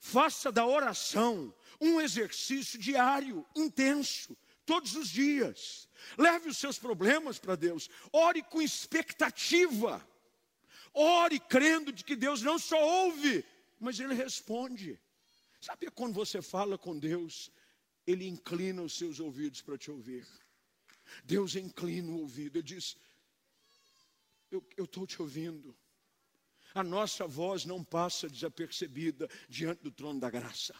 [0.00, 5.88] Faça da oração um exercício diário, intenso, todos os dias.
[6.18, 7.88] Leve os seus problemas para Deus.
[8.12, 10.06] Ore com expectativa.
[10.92, 13.44] Ore crendo de que Deus não só ouve,
[13.78, 14.98] mas Ele responde.
[15.60, 17.50] Sabe quando você fala com Deus,
[18.06, 20.26] Ele inclina os seus ouvidos para te ouvir.
[21.24, 22.96] Deus inclina o ouvido, Ele diz:
[24.50, 25.76] Eu estou te ouvindo
[26.76, 30.74] a nossa voz não passa desapercebida diante do trono da graça.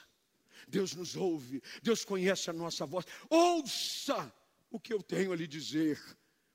[0.68, 3.06] Deus nos ouve, Deus conhece a nossa voz.
[3.30, 4.30] Ouça
[4.70, 5.98] o que eu tenho a lhe dizer.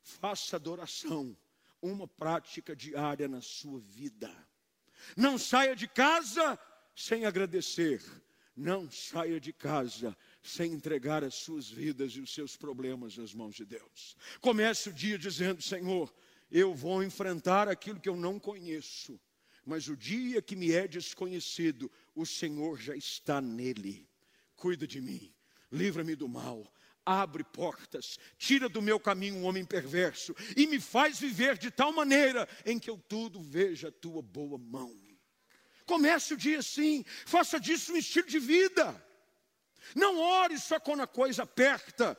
[0.04, 1.36] Faça adoração
[1.82, 4.32] uma prática diária na sua vida.
[5.18, 6.60] Não saia de casa
[6.96, 8.00] sem agradecer.
[8.56, 13.56] Não saia de casa sem entregar as suas vidas e os seus problemas nas mãos
[13.56, 14.16] de Deus.
[14.40, 16.14] Comece o dia dizendo: Senhor,
[16.52, 19.20] eu vou enfrentar aquilo que eu não conheço,
[19.66, 24.08] mas o dia que me é desconhecido, o Senhor já está nele.
[24.56, 25.34] Cuida de mim,
[25.72, 26.72] livra-me do mal,
[27.06, 31.92] abre portas, tira do meu caminho um homem perverso e me faz viver de tal
[31.92, 34.96] maneira em que eu tudo veja a tua boa mão.
[35.86, 39.11] Comece o dia assim, faça disso um estilo de vida.
[39.96, 42.18] Não ore só quando a coisa aperta.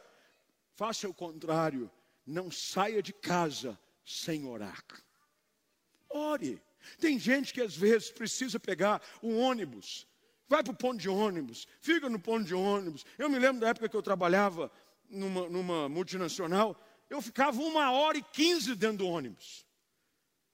[0.75, 1.91] Faça o contrário.
[2.27, 4.85] Não saia de casa sem orar.
[6.09, 6.63] Ore.
[6.99, 10.07] Tem gente que às vezes precisa pegar um ônibus.
[10.49, 13.07] Vai para o ponto de ônibus, fica no ponto de ônibus.
[13.17, 14.71] Eu me lembro da época que eu trabalhava
[15.09, 19.67] numa, numa multinacional, eu ficava uma hora e quinze dentro do ônibus.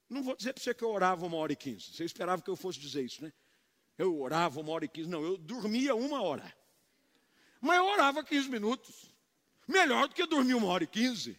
[0.08, 1.92] Não vou dizer para você que eu orava uma hora e quinze.
[1.92, 3.32] Você esperava que eu fosse dizer isso, né?
[3.96, 5.08] Eu orava uma hora e quinze.
[5.08, 6.54] Não, eu dormia uma hora.
[7.60, 9.12] Mas eu orava 15 minutos.
[9.66, 11.38] Melhor do que dormir uma hora e 15.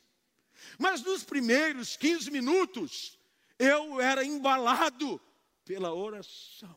[0.77, 3.17] Mas nos primeiros 15 minutos,
[3.57, 5.19] eu era embalado
[5.65, 6.75] pela oração.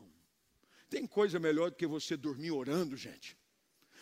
[0.89, 3.37] Tem coisa melhor do que você dormir orando, gente.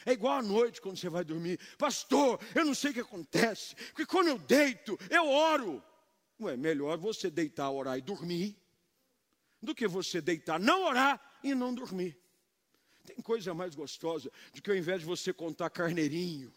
[0.06, 1.60] É igual à noite quando você vai dormir.
[1.78, 3.76] Pastor, eu não sei o que acontece.
[3.76, 5.84] Porque quando eu deito, eu oro.
[6.40, 8.58] Ué, melhor você deitar, orar e dormir,
[9.62, 12.20] do que você deitar, não orar e não dormir.
[13.06, 16.54] Tem coisa mais gostosa do que ao invés de você contar carneirinho,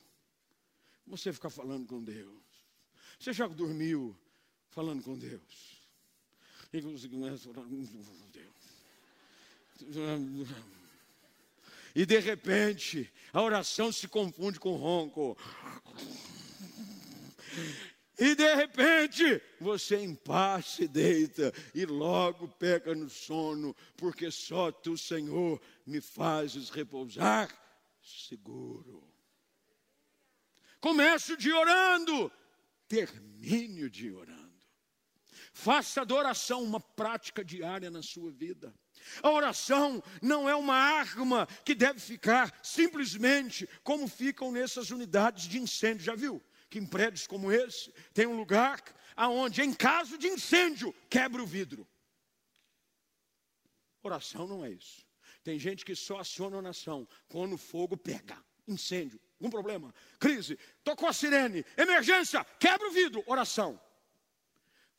[1.06, 2.42] você ficar falando com Deus.
[3.18, 4.16] Você já dormiu
[4.70, 5.74] falando com Deus?
[6.72, 7.84] E você começa a falar com
[8.32, 8.54] Deus.
[11.94, 15.38] E de repente, a oração se confunde com ronco.
[18.18, 24.70] E de repente, você em paz se deita e logo peca no sono, porque só
[24.70, 27.48] tu, Senhor, me fazes repousar
[28.02, 29.02] seguro.
[30.80, 32.30] Comece o dia orando,
[32.88, 34.44] termine o dia orando.
[35.52, 38.74] Faça a oração uma prática diária na sua vida.
[39.22, 45.58] A oração não é uma arma que deve ficar simplesmente como ficam nessas unidades de
[45.58, 46.42] incêndio, já viu?
[46.74, 48.82] que em prédios como esse tem um lugar
[49.14, 51.86] aonde, em caso de incêndio, quebra o vidro.
[54.02, 55.06] Oração não é isso.
[55.42, 58.36] Tem gente que só aciona oração quando o fogo pega.
[58.66, 63.22] Incêndio, algum problema, crise, tocou a sirene, emergência, quebra o vidro.
[63.26, 63.78] Oração.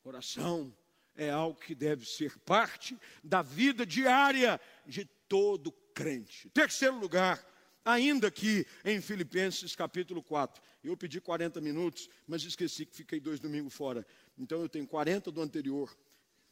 [0.04, 0.72] Oração
[1.16, 6.48] é algo que deve ser parte da vida diária de todo crente.
[6.50, 7.44] Terceiro lugar,
[7.84, 10.62] ainda aqui em Filipenses capítulo 4.
[10.84, 14.06] Eu pedi 40 minutos, mas esqueci que fiquei dois domingos fora.
[14.38, 15.96] Então eu tenho 40 do anterior,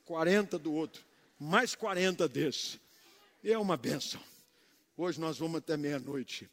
[0.04, 1.04] 40 do outro,
[1.38, 2.80] mais 40 desse.
[3.46, 4.22] É uma benção.
[4.96, 6.48] Hoje nós vamos até meia-noite,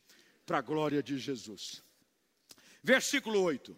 [0.45, 1.81] para a glória de Jesus.
[2.83, 3.77] Versículo 8.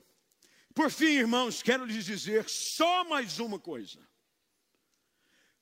[0.73, 3.99] Por fim, irmãos, quero lhes dizer só mais uma coisa.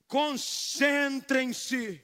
[0.06, 2.02] Concentrem-se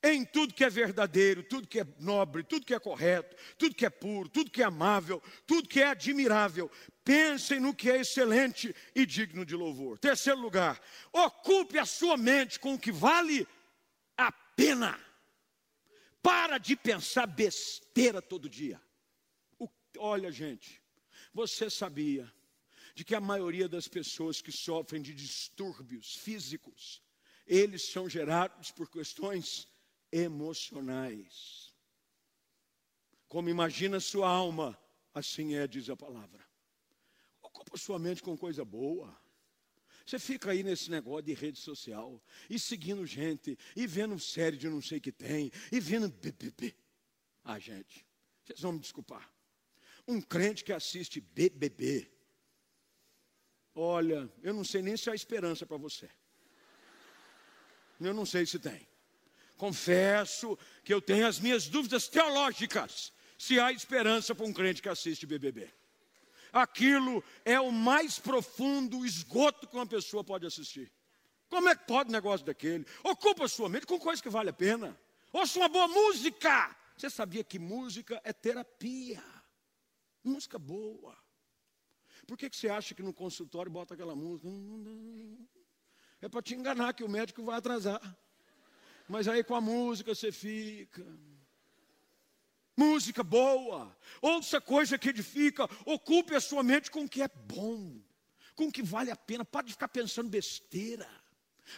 [0.00, 3.86] em tudo que é verdadeiro, tudo que é nobre, tudo que é correto, tudo que
[3.86, 6.70] é puro, tudo que é amável, tudo que é admirável.
[7.02, 9.98] Pensem no que é excelente e digno de louvor.
[9.98, 10.80] Terceiro lugar,
[11.12, 13.44] ocupe a sua mente com o que vale
[14.56, 14.98] pena.
[16.22, 18.80] Para de pensar besteira todo dia.
[19.58, 20.80] O, olha, gente,
[21.34, 22.32] você sabia
[22.94, 27.02] de que a maioria das pessoas que sofrem de distúrbios físicos,
[27.46, 29.66] eles são gerados por questões
[30.10, 31.74] emocionais.
[33.26, 34.78] Como imagina sua alma,
[35.14, 36.46] assim é, diz a palavra.
[37.40, 39.18] Ocupa sua mente com coisa boa.
[40.12, 44.68] Você fica aí nesse negócio de rede social, e seguindo gente, e vendo série de
[44.68, 46.76] não sei que tem, e vendo BBB.
[47.42, 48.06] Ah, gente,
[48.44, 49.32] vocês vão me desculpar.
[50.06, 52.12] Um crente que assiste BBB,
[53.74, 56.10] olha, eu não sei nem se há esperança para você.
[57.98, 58.86] Eu não sei se tem
[59.56, 64.88] confesso que eu tenho as minhas dúvidas teológicas se há esperança para um crente que
[64.88, 65.72] assiste BBB.
[66.52, 70.92] Aquilo é o mais profundo esgoto que uma pessoa pode assistir.
[71.48, 72.86] Como é que pode um negócio daquele?
[73.02, 74.98] Ocupa sua mente com coisa que vale a pena.
[75.32, 76.76] Ouça uma boa música.
[76.96, 79.22] Você sabia que música é terapia?
[80.22, 81.16] Música boa.
[82.26, 84.48] Por que, que você acha que no consultório bota aquela música?
[86.20, 88.00] É para te enganar que o médico vai atrasar
[89.08, 91.04] mas aí com a música você fica.
[92.82, 98.02] Música boa, ouça coisa que edifica, ocupe a sua mente com o que é bom,
[98.56, 99.44] com o que vale a pena.
[99.44, 101.08] Pode ficar pensando besteira.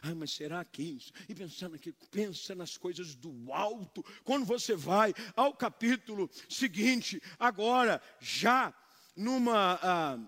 [0.01, 1.13] Ah, mas será que isso?
[1.29, 4.03] E pensando aqui, pensa nas coisas do alto.
[4.25, 8.73] Quando você vai ao capítulo seguinte, agora, já
[9.15, 10.19] numa, ah,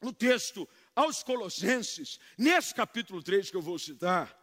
[0.00, 4.40] no texto aos Colossenses, nesse capítulo 3 que eu vou citar,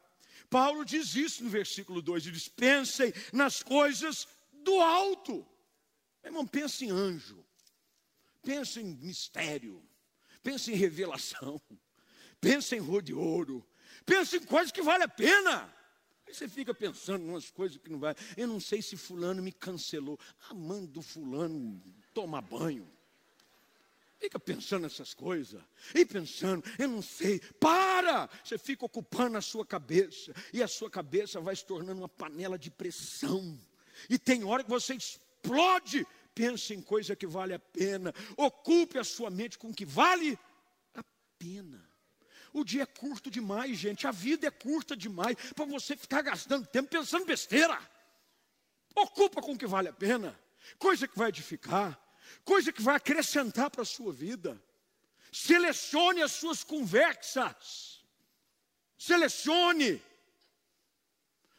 [0.49, 5.53] Paulo diz isso no versículo 2: ele diz: pensem nas coisas do alto.
[6.24, 7.46] Meu irmão, pense em anjo,
[8.42, 9.84] pense em mistério,
[10.42, 11.62] pense em revelação,
[12.40, 13.68] pense em rua de ouro,
[14.06, 15.74] pense em coisas que vale a pena.
[16.26, 18.16] Aí você fica pensando em umas coisas que não vai.
[18.38, 20.18] Eu não sei se fulano me cancelou.
[20.50, 21.82] Ah, manda o fulano
[22.14, 22.90] tomar banho.
[24.18, 25.62] Fica pensando nessas coisas.
[25.94, 27.42] E pensando, eu não sei.
[27.60, 28.30] Para!
[28.42, 30.34] Você fica ocupando a sua cabeça.
[30.54, 33.60] E a sua cabeça vai se tornando uma panela de pressão.
[34.10, 34.98] E tem hora que você
[35.43, 36.08] explode.
[36.34, 38.13] Pense em coisa que vale a pena.
[38.38, 40.38] Ocupe a sua mente com o que vale
[40.95, 41.03] a
[41.38, 41.88] pena.
[42.51, 44.08] O dia é curto demais, gente.
[44.08, 47.79] A vida é curta demais para você ficar gastando tempo pensando besteira.
[48.95, 50.39] Ocupa com o que vale a pena.
[50.79, 51.99] Coisa que vai edificar
[52.43, 54.62] coisa que vai acrescentar para a sua vida.
[55.32, 58.03] Selecione as suas conversas.
[58.97, 60.01] Selecione.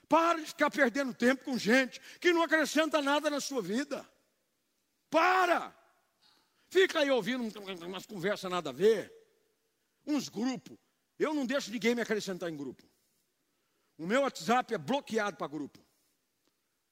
[0.09, 4.07] Para de ficar perdendo tempo com gente que não acrescenta nada na sua vida.
[5.11, 5.75] Para.
[6.69, 7.43] Fica aí ouvindo
[7.87, 9.13] umas conversas nada a ver.
[10.07, 10.77] Uns grupos.
[11.19, 12.83] Eu não deixo ninguém me acrescentar em grupo.
[13.97, 15.79] O meu WhatsApp é bloqueado para grupo.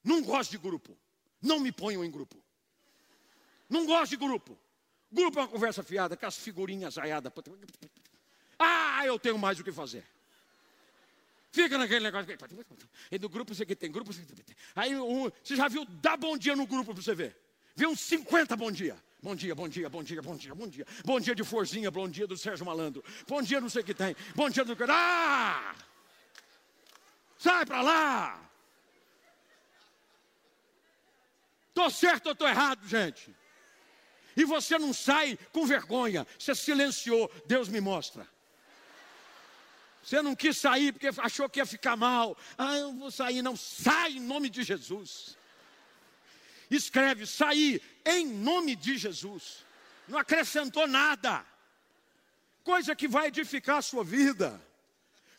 [0.05, 0.97] Não gosto de grupo.
[1.41, 2.43] Não me ponham em grupo.
[3.69, 4.59] Não gosto de grupo.
[5.11, 7.33] Grupo é uma conversa fiada, com as figurinhas aiadas.
[8.59, 10.07] Ah, eu tenho mais o que fazer.
[11.53, 12.35] Fica naquele negócio.
[13.11, 14.11] E do grupo você que tem grupo.
[14.75, 17.37] Aí um, você já viu dar bom dia no grupo para você ver.
[17.77, 18.97] Viu uns 50 bom dia.
[19.23, 20.87] Bom dia, bom dia, bom dia, bom dia, bom dia.
[21.05, 23.05] Bom dia de Forzinha, bom dia do Sérgio Malandro.
[23.29, 24.17] Bom dia não sei o que tem.
[24.35, 24.75] Bom dia do.
[24.89, 25.77] Ah!
[27.39, 28.51] Sai para lá!
[31.75, 33.35] Tô certo ou tô errado, gente?
[34.37, 38.27] E você não sai com vergonha, você silenciou, Deus me mostra.
[40.03, 42.37] Você não quis sair porque achou que ia ficar mal.
[42.59, 43.57] Ah, eu vou sair, não.
[43.57, 45.39] Sai em nome de Jesus.
[46.71, 49.65] Escreve, sair em nome de Jesus.
[50.09, 51.47] Não acrescentou nada.
[52.65, 54.61] Coisa que vai edificar a sua vida.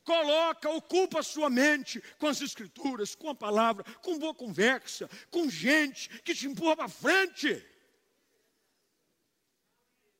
[0.05, 5.49] Coloca, ocupa a sua mente com as escrituras, com a palavra, com boa conversa, com
[5.49, 7.65] gente que te empurra para frente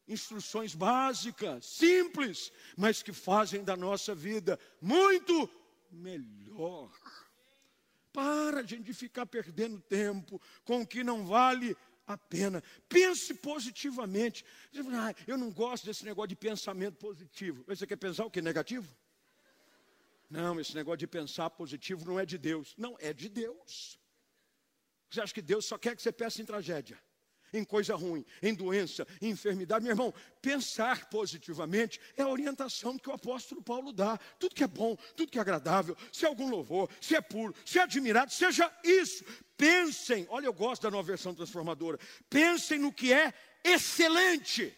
[0.08, 5.50] instruções básicas, simples, mas que fazem da nossa vida muito
[5.92, 6.92] melhor.
[8.12, 12.62] Para de ficar perdendo tempo com o que não vale a pena.
[12.88, 14.46] Pense positivamente.
[14.94, 17.64] Ah, eu não gosto desse negócio de pensamento positivo.
[17.68, 18.42] Você quer pensar o que?
[18.42, 18.88] Negativo?
[20.30, 22.74] Não, esse negócio de pensar positivo não é de Deus.
[22.78, 24.00] Não, é de Deus.
[25.10, 27.00] Você acha que Deus só quer que você pense em tragédia?
[27.54, 29.84] Em coisa ruim, em doença, em enfermidade.
[29.84, 34.18] Meu irmão, pensar positivamente é a orientação que o apóstolo Paulo dá.
[34.40, 37.54] Tudo que é bom, tudo que é agradável, se é algum louvor, se é puro,
[37.66, 39.24] se é admirado, seja isso.
[39.56, 42.00] Pensem, olha, eu gosto da nova versão transformadora.
[42.30, 44.76] Pensem no que é excelente.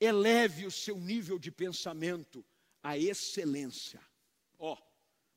[0.00, 2.44] Eleve o seu nível de pensamento
[2.82, 4.00] à excelência.
[4.58, 4.78] Ó, oh,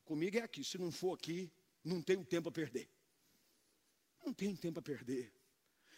[0.06, 0.64] comigo é aqui.
[0.64, 1.52] Se não for aqui,
[1.84, 2.90] não tenho tempo a perder.
[4.26, 5.34] Não tenho tempo a perder.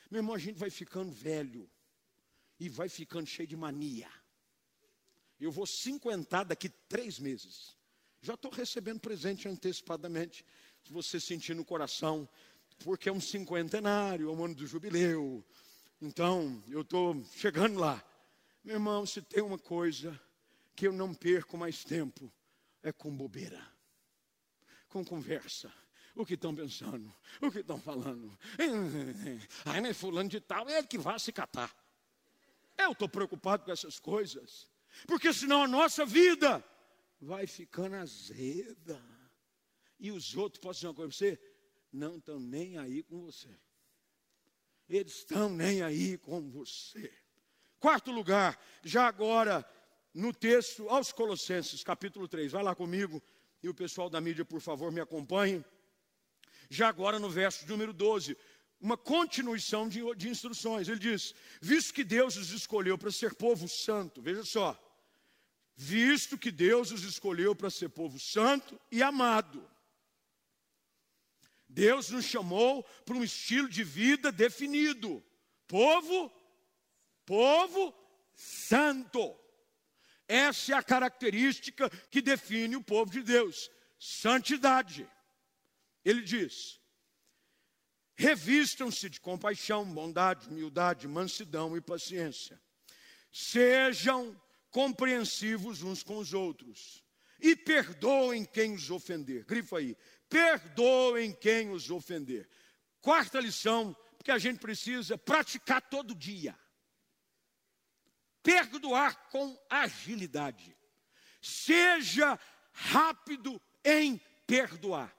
[0.10, 1.70] Meu irmão, a gente vai ficando velho
[2.60, 4.10] e vai ficando cheio de mania.
[5.40, 7.76] Eu vou cinquentar daqui três meses.
[8.22, 10.46] Já estou recebendo presente antecipadamente.
[10.84, 12.30] Se você sentir no coração,
[12.80, 15.44] porque é um cinquentenário, é um ano do jubileu.
[16.02, 18.04] Então, eu estou chegando lá.
[18.64, 20.20] Meu irmão, se tem uma coisa
[20.76, 22.32] que eu não perco mais tempo,
[22.84, 23.62] é com bobeira,
[24.88, 25.74] com conversa
[26.16, 28.38] o que estão pensando, o que estão falando.
[29.66, 31.76] Ai, mas fulano de tal é que vai se catar.
[32.78, 34.68] Eu estou preocupado com essas coisas,
[35.08, 36.64] porque senão a nossa vida
[37.20, 39.02] vai ficando azeda.
[40.00, 41.40] E os outros, posso dizer uma coisa para você?
[41.92, 43.50] Não estão nem aí com você.
[44.88, 47.12] Eles estão nem aí com você.
[47.80, 49.68] Quarto lugar, já agora
[50.14, 52.52] no texto aos Colossenses, capítulo 3.
[52.52, 53.22] Vai lá comigo
[53.62, 55.64] e o pessoal da mídia, por favor, me acompanhe.
[56.70, 58.38] Já agora no verso número 12,
[58.80, 60.88] uma continuação de, de instruções.
[60.88, 64.80] Ele diz: Visto que Deus os escolheu para ser povo santo, veja só,
[65.76, 69.68] visto que Deus os escolheu para ser povo santo e amado.
[71.68, 75.24] Deus nos chamou para um estilo de vida definido.
[75.68, 76.32] Povo,
[77.26, 77.94] povo
[78.34, 79.36] santo.
[80.28, 85.08] Essa é a característica que define o povo de Deus: santidade.
[86.06, 86.80] Ele diz:
[88.16, 92.62] revistam-se de compaixão, bondade, humildade, mansidão e paciência.
[93.32, 94.40] Sejam
[94.70, 97.04] compreensivos uns com os outros
[97.40, 99.44] e perdoem quem os ofender.
[99.46, 99.98] Grifa aí:
[100.30, 102.48] perdoem quem os ofender.
[103.02, 106.58] Quarta lição, porque a gente precisa praticar todo dia.
[108.42, 110.78] Perdoar com agilidade.
[111.42, 112.40] Seja
[112.72, 115.16] rápido em perdoar.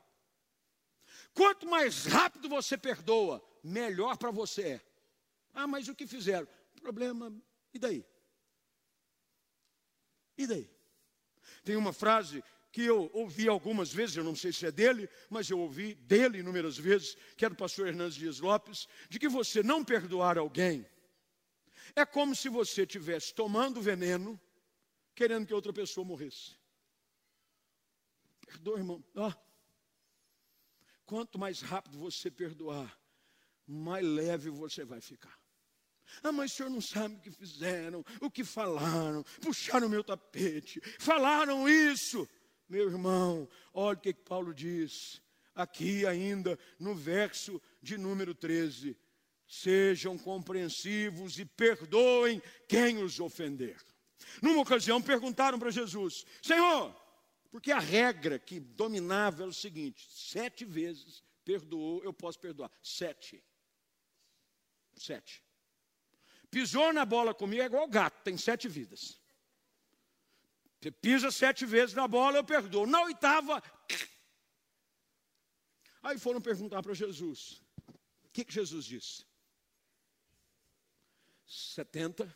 [1.36, 4.80] Quanto mais rápido você perdoa, melhor para você é.
[5.52, 6.48] Ah, mas o que fizeram?
[6.80, 7.30] Problema,
[7.74, 8.04] e daí?
[10.38, 10.70] E daí?
[11.62, 15.50] Tem uma frase que eu ouvi algumas vezes, eu não sei se é dele, mas
[15.50, 19.62] eu ouvi dele inúmeras vezes, que é do pastor Hernandes Dias Lopes, de que você
[19.62, 20.86] não perdoar alguém
[21.94, 24.40] é como se você estivesse tomando veneno,
[25.14, 26.56] querendo que outra pessoa morresse.
[28.46, 29.04] Perdoa, irmão.
[29.14, 29.45] Oh.
[31.06, 32.98] Quanto mais rápido você perdoar,
[33.66, 35.38] mais leve você vai ficar.
[36.22, 40.04] Ah, mas o senhor não sabe o que fizeram, o que falaram, puxaram o meu
[40.04, 42.28] tapete, falaram isso.
[42.68, 45.22] Meu irmão, olha o que Paulo diz,
[45.54, 48.96] aqui ainda no verso de número 13:
[49.46, 53.76] sejam compreensivos e perdoem quem os ofender.
[54.42, 56.94] Numa ocasião perguntaram para Jesus: Senhor,
[57.50, 62.70] porque a regra que dominava era o seguinte: sete vezes perdoou, eu posso perdoar.
[62.82, 63.42] Sete.
[64.96, 65.42] Sete.
[66.50, 69.20] Pisou na bola comigo é igual gato, tem sete vidas.
[70.80, 72.86] Você pisa sete vezes na bola, eu perdoo.
[72.86, 73.62] Na oitava.
[76.02, 77.62] Aí foram perguntar para Jesus.
[78.24, 79.24] O que, que Jesus disse?
[81.46, 82.34] 70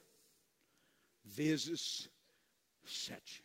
[1.22, 2.11] vezes
[2.84, 3.44] sete.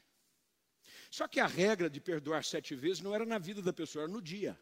[1.15, 4.11] Só que a regra de perdoar sete vezes não era na vida da pessoa, era
[4.11, 4.59] no dia.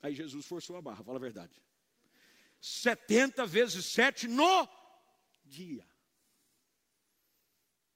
[0.00, 1.62] Aí Jesus forçou a barra, fala a verdade.
[2.58, 4.66] 70 vezes sete no
[5.44, 5.86] dia.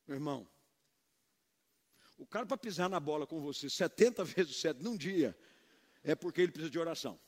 [0.07, 0.47] Meu irmão,
[2.18, 5.35] o cara para pisar na bola com você 70 vezes 7 num dia,
[6.03, 7.18] é porque ele precisa de oração.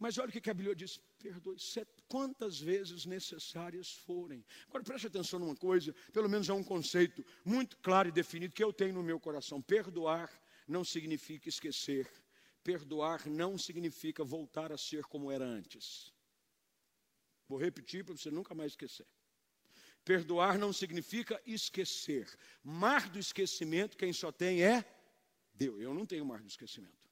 [0.00, 1.58] Mas olha o que a Bíblia diz: perdoe
[2.08, 4.42] quantas vezes necessárias forem.
[4.66, 8.64] Agora preste atenção numa coisa, pelo menos é um conceito muito claro e definido que
[8.64, 10.32] eu tenho no meu coração: perdoar
[10.66, 12.10] não significa esquecer,
[12.64, 16.10] perdoar não significa voltar a ser como era antes.
[17.46, 19.06] Vou repetir para você nunca mais esquecer.
[20.02, 22.26] Perdoar não significa esquecer.
[22.64, 24.82] Mar do esquecimento, quem só tem é
[25.52, 25.78] Deus.
[25.78, 27.09] Eu não tenho mar do esquecimento.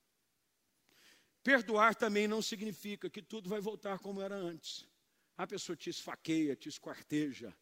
[1.49, 4.87] Perdoar também não significa que tudo vai voltar como era antes.
[5.35, 7.57] A pessoa te esfaqueia, te esquarteja.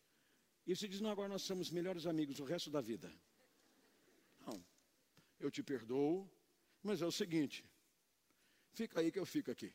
[0.66, 3.09] E você diz: Não, agora nós somos melhores amigos o resto da vida.
[4.45, 4.61] Não.
[5.39, 6.28] Eu te perdoo,
[6.82, 7.64] mas é o seguinte:
[8.72, 9.72] fica aí que eu fico aqui.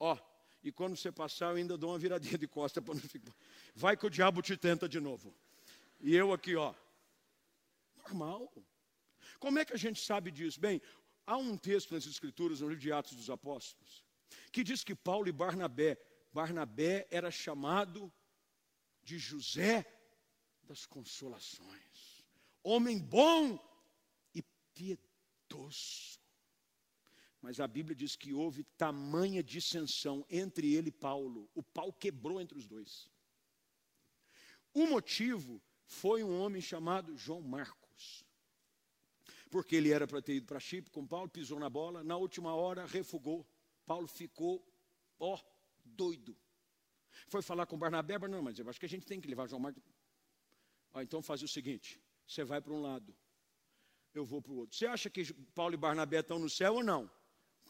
[0.00, 0.18] Ó,
[0.60, 3.32] e quando você passar, eu ainda dou uma viradinha de costa para não ficar.
[3.76, 5.32] Vai que o diabo te tenta de novo.
[6.00, 6.74] E eu aqui, ó.
[7.98, 8.52] Normal.
[9.38, 10.60] Como é que a gente sabe disso?
[10.60, 10.82] Bem,
[11.30, 14.04] há um texto nas Escrituras, no livro de Atos dos Apóstolos,
[14.50, 15.96] que diz que Paulo e Barnabé,
[16.32, 18.12] Barnabé era chamado
[19.00, 19.86] de José
[20.64, 22.24] das Consolações,
[22.64, 23.56] homem bom
[24.34, 24.42] e
[24.74, 26.18] piedoso.
[27.40, 31.48] Mas a Bíblia diz que houve tamanha dissensão entre ele e Paulo.
[31.54, 33.08] O pau quebrou entre os dois.
[34.74, 37.79] O motivo foi um homem chamado João Marcos.
[39.50, 42.54] Porque ele era para ter ido para Chipre com Paulo, pisou na bola, na última
[42.54, 43.44] hora refugou.
[43.84, 44.64] Paulo ficou,
[45.18, 45.38] ó,
[45.84, 46.36] doido.
[47.26, 49.60] Foi falar com Barnabé, não, mas eu acho que a gente tem que levar João
[49.60, 49.82] Marcos.
[50.96, 53.14] Então faz o seguinte: você vai para um lado,
[54.14, 54.76] eu vou para o outro.
[54.76, 57.10] Você acha que Paulo e Barnabé estão no céu ou não?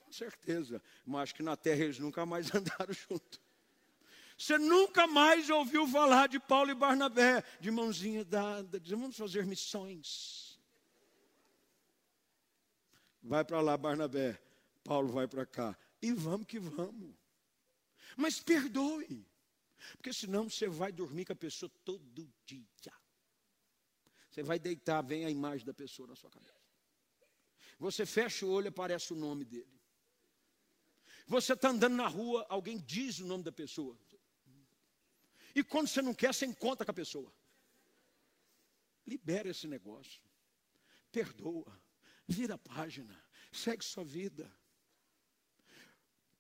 [0.01, 0.83] Com certeza.
[1.07, 3.41] Mas acho que na terra eles nunca mais andaram juntos.
[4.37, 9.45] Você nunca mais ouviu falar de Paulo e Barnabé, de mãozinha dada, dizendo, vamos fazer
[9.45, 10.50] missões.
[13.23, 14.41] Vai para lá, Barnabé.
[14.83, 15.77] Paulo vai para cá.
[16.01, 17.15] E vamos que vamos.
[18.17, 19.27] Mas perdoe.
[19.97, 22.93] Porque senão você vai dormir com a pessoa todo dia.
[24.31, 26.55] Você vai deitar, vem a imagem da pessoa na sua cabeça.
[27.79, 29.81] Você fecha o olho, aparece o nome dele.
[31.27, 33.99] Você está andando na rua, alguém diz o nome da pessoa.
[35.55, 37.33] E quando você não quer, você encontra com a pessoa.
[39.07, 40.23] Libera esse negócio.
[41.11, 41.81] Perdoa.
[42.31, 43.21] Vira a página.
[43.51, 44.49] Segue sua vida.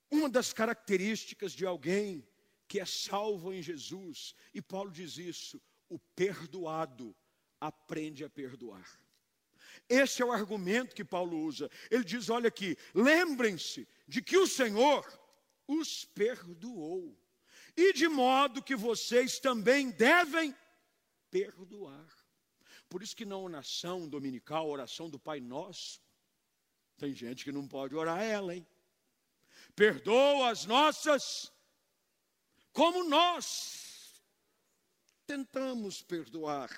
[0.09, 2.24] Uma das características de alguém
[2.68, 4.36] que é salvo em Jesus.
[4.55, 7.16] E Paulo diz isso: o perdoado
[7.61, 8.88] aprende a perdoar.
[9.88, 11.68] Esse é o argumento que Paulo usa.
[11.91, 15.05] Ele diz: olha aqui, lembrem-se de que o Senhor
[15.66, 17.20] os perdoou,
[17.76, 20.55] e de modo que vocês também devem
[21.32, 22.19] perdoar.
[22.91, 26.03] Por isso que na oração dominical, oração do Pai Nosso,
[26.99, 28.66] tem gente que não pode orar ela, hein?
[29.76, 31.53] Perdoa as nossas,
[32.72, 34.20] como nós
[35.24, 36.68] tentamos perdoar.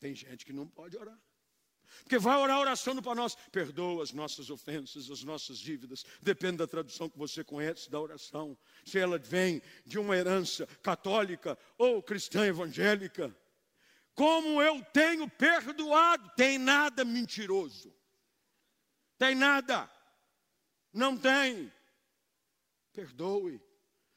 [0.00, 1.20] Tem gente que não pode orar.
[2.00, 6.02] Porque vai orar a oração do Pai Nosso, perdoa as nossas ofensas, as nossas dívidas.
[6.22, 8.56] Depende da tradução que você conhece da oração.
[8.86, 13.36] Se ela vem de uma herança católica ou cristã evangélica.
[14.16, 17.94] Como eu tenho perdoado, tem nada mentiroso.
[19.18, 19.90] Tem nada.
[20.90, 21.70] Não tem.
[22.94, 23.60] Perdoe.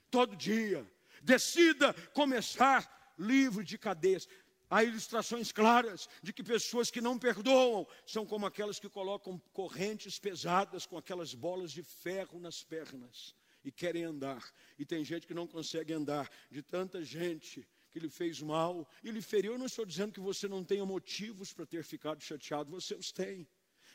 [0.09, 0.89] Todo dia.
[1.21, 4.25] Decida começar livre de cadeias.
[4.69, 10.17] Há ilustrações claras de que pessoas que não perdoam são como aquelas que colocam correntes
[10.17, 13.35] pesadas com aquelas bolas de ferro nas pernas
[13.65, 14.49] e querem andar.
[14.77, 19.11] E tem gente que não consegue andar, de tanta gente que lhe fez mal e
[19.11, 19.53] lhe feriu.
[19.53, 23.11] Eu não estou dizendo que você não tenha motivos para ter ficado chateado, você os
[23.11, 23.47] tem.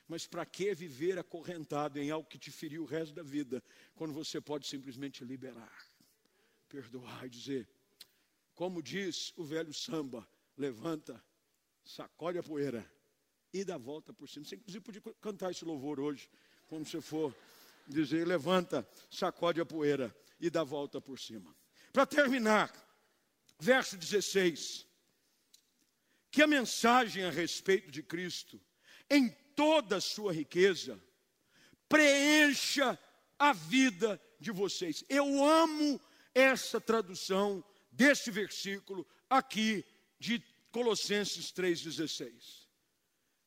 [0.07, 3.63] Mas para que viver acorrentado em algo que te feriu o resto da vida,
[3.95, 5.73] quando você pode simplesmente liberar,
[6.69, 7.69] perdoar e dizer,
[8.55, 11.23] como diz o velho samba, levanta,
[11.85, 12.85] sacode a poeira
[13.53, 14.45] e dá volta por cima.
[14.45, 16.29] Você inclusive podia cantar esse louvor hoje,
[16.69, 17.35] quando você for
[17.87, 21.55] dizer, levanta, sacode a poeira e dá volta por cima.
[21.93, 22.73] Para terminar,
[23.65, 24.87] verso 16,
[26.31, 28.61] que a mensagem a respeito de Cristo,
[29.09, 31.03] em toda a sua riqueza,
[31.89, 32.99] preencha
[33.39, 35.03] a vida de vocês.
[35.09, 35.99] Eu amo
[36.35, 39.83] essa tradução desse versículo aqui
[40.19, 42.69] de Colossenses 3,16.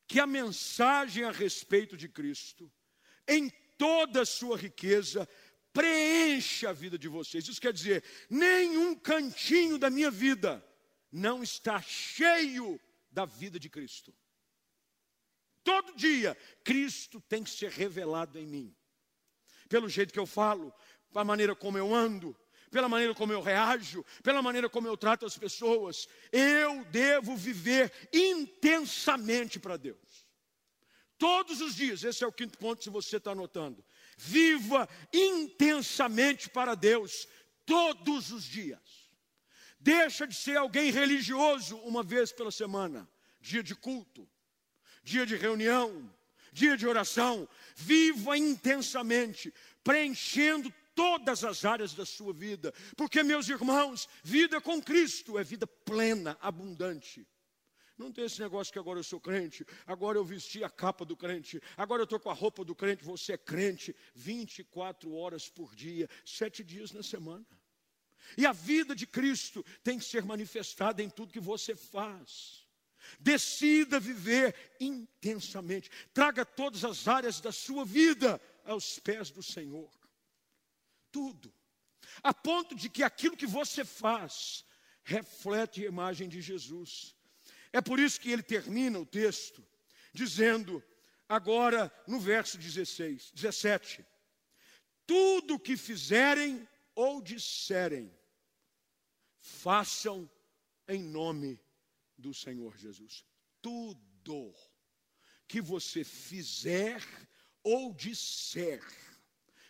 [0.08, 2.72] Que a mensagem a respeito de Cristo,
[3.28, 5.30] em toda a sua riqueza,
[5.78, 7.48] preencha a vida de vocês.
[7.48, 10.66] Isso quer dizer, nenhum cantinho da minha vida
[11.12, 14.12] não está cheio da vida de Cristo.
[15.64, 18.76] Todo dia, Cristo tem que ser revelado em mim.
[19.70, 20.74] Pelo jeito que eu falo,
[21.14, 22.36] a maneira como eu ando,
[22.72, 26.08] pela maneira como eu reajo, pela maneira como eu trato as pessoas.
[26.32, 30.26] Eu devo viver intensamente para Deus.
[31.20, 33.86] Todos os dias, esse é o quinto ponto, se você está anotando.
[34.18, 37.28] Viva intensamente para Deus,
[37.66, 39.08] todos os dias.
[39.80, 43.08] Deixa de ser alguém religioso uma vez pela semana,
[43.40, 44.28] dia de culto,
[45.04, 46.12] dia de reunião,
[46.52, 47.48] dia de oração.
[47.76, 49.54] Viva intensamente,
[49.84, 52.74] preenchendo todas as áreas da sua vida.
[52.96, 57.26] Porque, meus irmãos, vida com Cristo é vida plena, abundante.
[57.98, 61.18] Não tem esse negócio que agora eu sou crente, agora eu vesti a capa do
[61.18, 65.76] crente, agora eu estou com a roupa do crente, você é crente 24 horas por
[65.76, 67.46] dia, sete dias na semana.
[68.38, 72.68] E a vida de Cristo tem que ser manifestada em tudo que você faz.
[73.20, 79.90] Decida viver intensamente, traga todas as áreas da sua vida aos pés do Senhor
[81.18, 81.52] tudo,
[82.22, 84.64] a ponto de que aquilo que você faz
[85.04, 87.16] reflete a imagem de Jesus.
[87.72, 89.66] É por isso que ele termina o texto
[90.14, 90.84] dizendo,
[91.28, 94.06] agora no verso 16, 17:
[95.06, 98.12] Tudo que fizerem ou disserem,
[99.40, 100.30] façam
[100.88, 101.60] em nome
[102.18, 103.24] do Senhor Jesus.
[103.62, 104.54] Tudo
[105.48, 107.02] que você fizer
[107.64, 108.84] ou disser,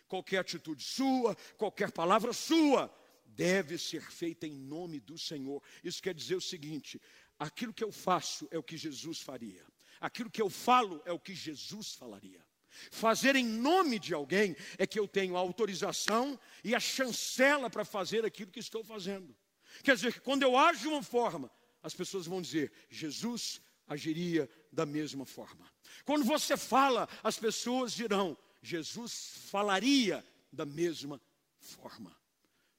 [0.06, 2.92] qualquer atitude sua, qualquer palavra sua,
[3.24, 5.62] deve ser feita em nome do Senhor.
[5.84, 7.00] Isso quer dizer o seguinte:
[7.38, 9.64] aquilo que eu faço é o que Jesus faria,
[10.00, 12.44] aquilo que eu falo é o que Jesus falaria.
[12.90, 17.84] Fazer em nome de alguém é que eu tenho a autorização e a chancela para
[17.84, 19.34] fazer aquilo que estou fazendo.
[19.82, 21.50] Quer dizer que quando eu ajo de uma forma,
[21.82, 25.70] as pessoas vão dizer: Jesus agiria da mesma forma.
[26.04, 31.20] Quando você fala, as pessoas dirão: Jesus falaria da mesma
[31.58, 32.16] forma.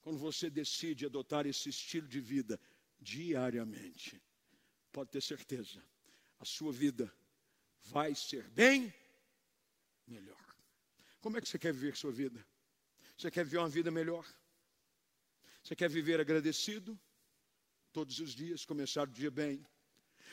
[0.01, 2.59] Quando você decide adotar esse estilo de vida
[2.99, 4.21] diariamente,
[4.91, 5.83] pode ter certeza,
[6.39, 7.11] a sua vida
[7.85, 8.93] vai ser bem
[10.07, 10.37] melhor.
[11.21, 12.45] Como é que você quer viver sua vida?
[13.17, 14.25] Você quer viver uma vida melhor?
[15.63, 16.97] Você quer viver agradecido
[17.91, 19.65] todos os dias, começar o dia bem?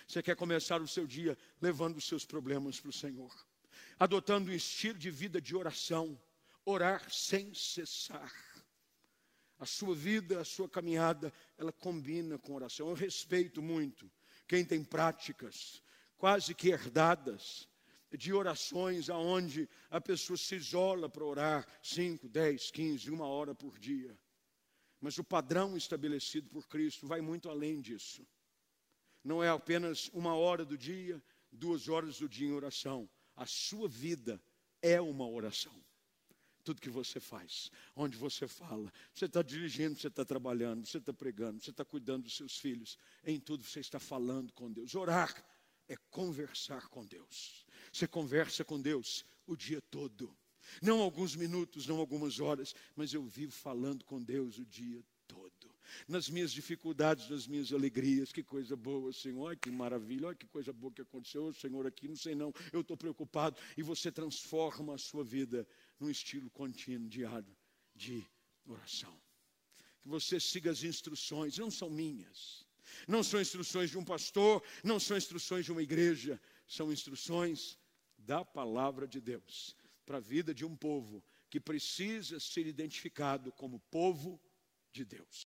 [0.06, 3.34] Você quer começar o seu dia levando os seus problemas para o Senhor?
[3.98, 6.20] adotando um estilo de vida de oração,
[6.64, 8.32] orar sem cessar.
[9.58, 12.88] A sua vida, a sua caminhada, ela combina com oração.
[12.88, 14.10] Eu respeito muito
[14.46, 15.82] quem tem práticas
[16.16, 17.68] quase que herdadas
[18.12, 23.78] de orações aonde a pessoa se isola para orar 5, 10, 15, uma hora por
[23.78, 24.16] dia.
[25.00, 28.26] Mas o padrão estabelecido por Cristo vai muito além disso.
[29.22, 31.22] Não é apenas uma hora do dia,
[31.52, 33.08] duas horas do dia em oração.
[33.34, 34.40] A sua vida
[34.80, 35.74] é uma oração.
[36.66, 41.12] Tudo que você faz, onde você fala, você está dirigindo, você está trabalhando, você está
[41.12, 44.96] pregando, você está cuidando dos seus filhos, em tudo você está falando com Deus.
[44.96, 45.32] Orar
[45.88, 47.64] é conversar com Deus.
[47.92, 50.36] Você conversa com Deus o dia todo.
[50.82, 55.70] Não alguns minutos, não algumas horas, mas eu vivo falando com Deus o dia todo.
[56.08, 60.92] Nas minhas dificuldades, nas minhas alegrias, que coisa boa, Senhor, que maravilha, que coisa boa
[60.92, 63.56] que aconteceu, Senhor, aqui, não sei não, eu estou preocupado.
[63.76, 65.64] E você transforma a sua vida
[65.98, 67.56] num estilo contínuo, diário,
[67.94, 68.24] de
[68.64, 69.20] oração.
[70.00, 72.66] Que você siga as instruções, não são minhas,
[73.08, 77.78] não são instruções de um pastor, não são instruções de uma igreja, são instruções
[78.18, 83.80] da palavra de Deus para a vida de um povo que precisa ser identificado como
[83.90, 84.40] povo
[84.92, 85.44] de Deus.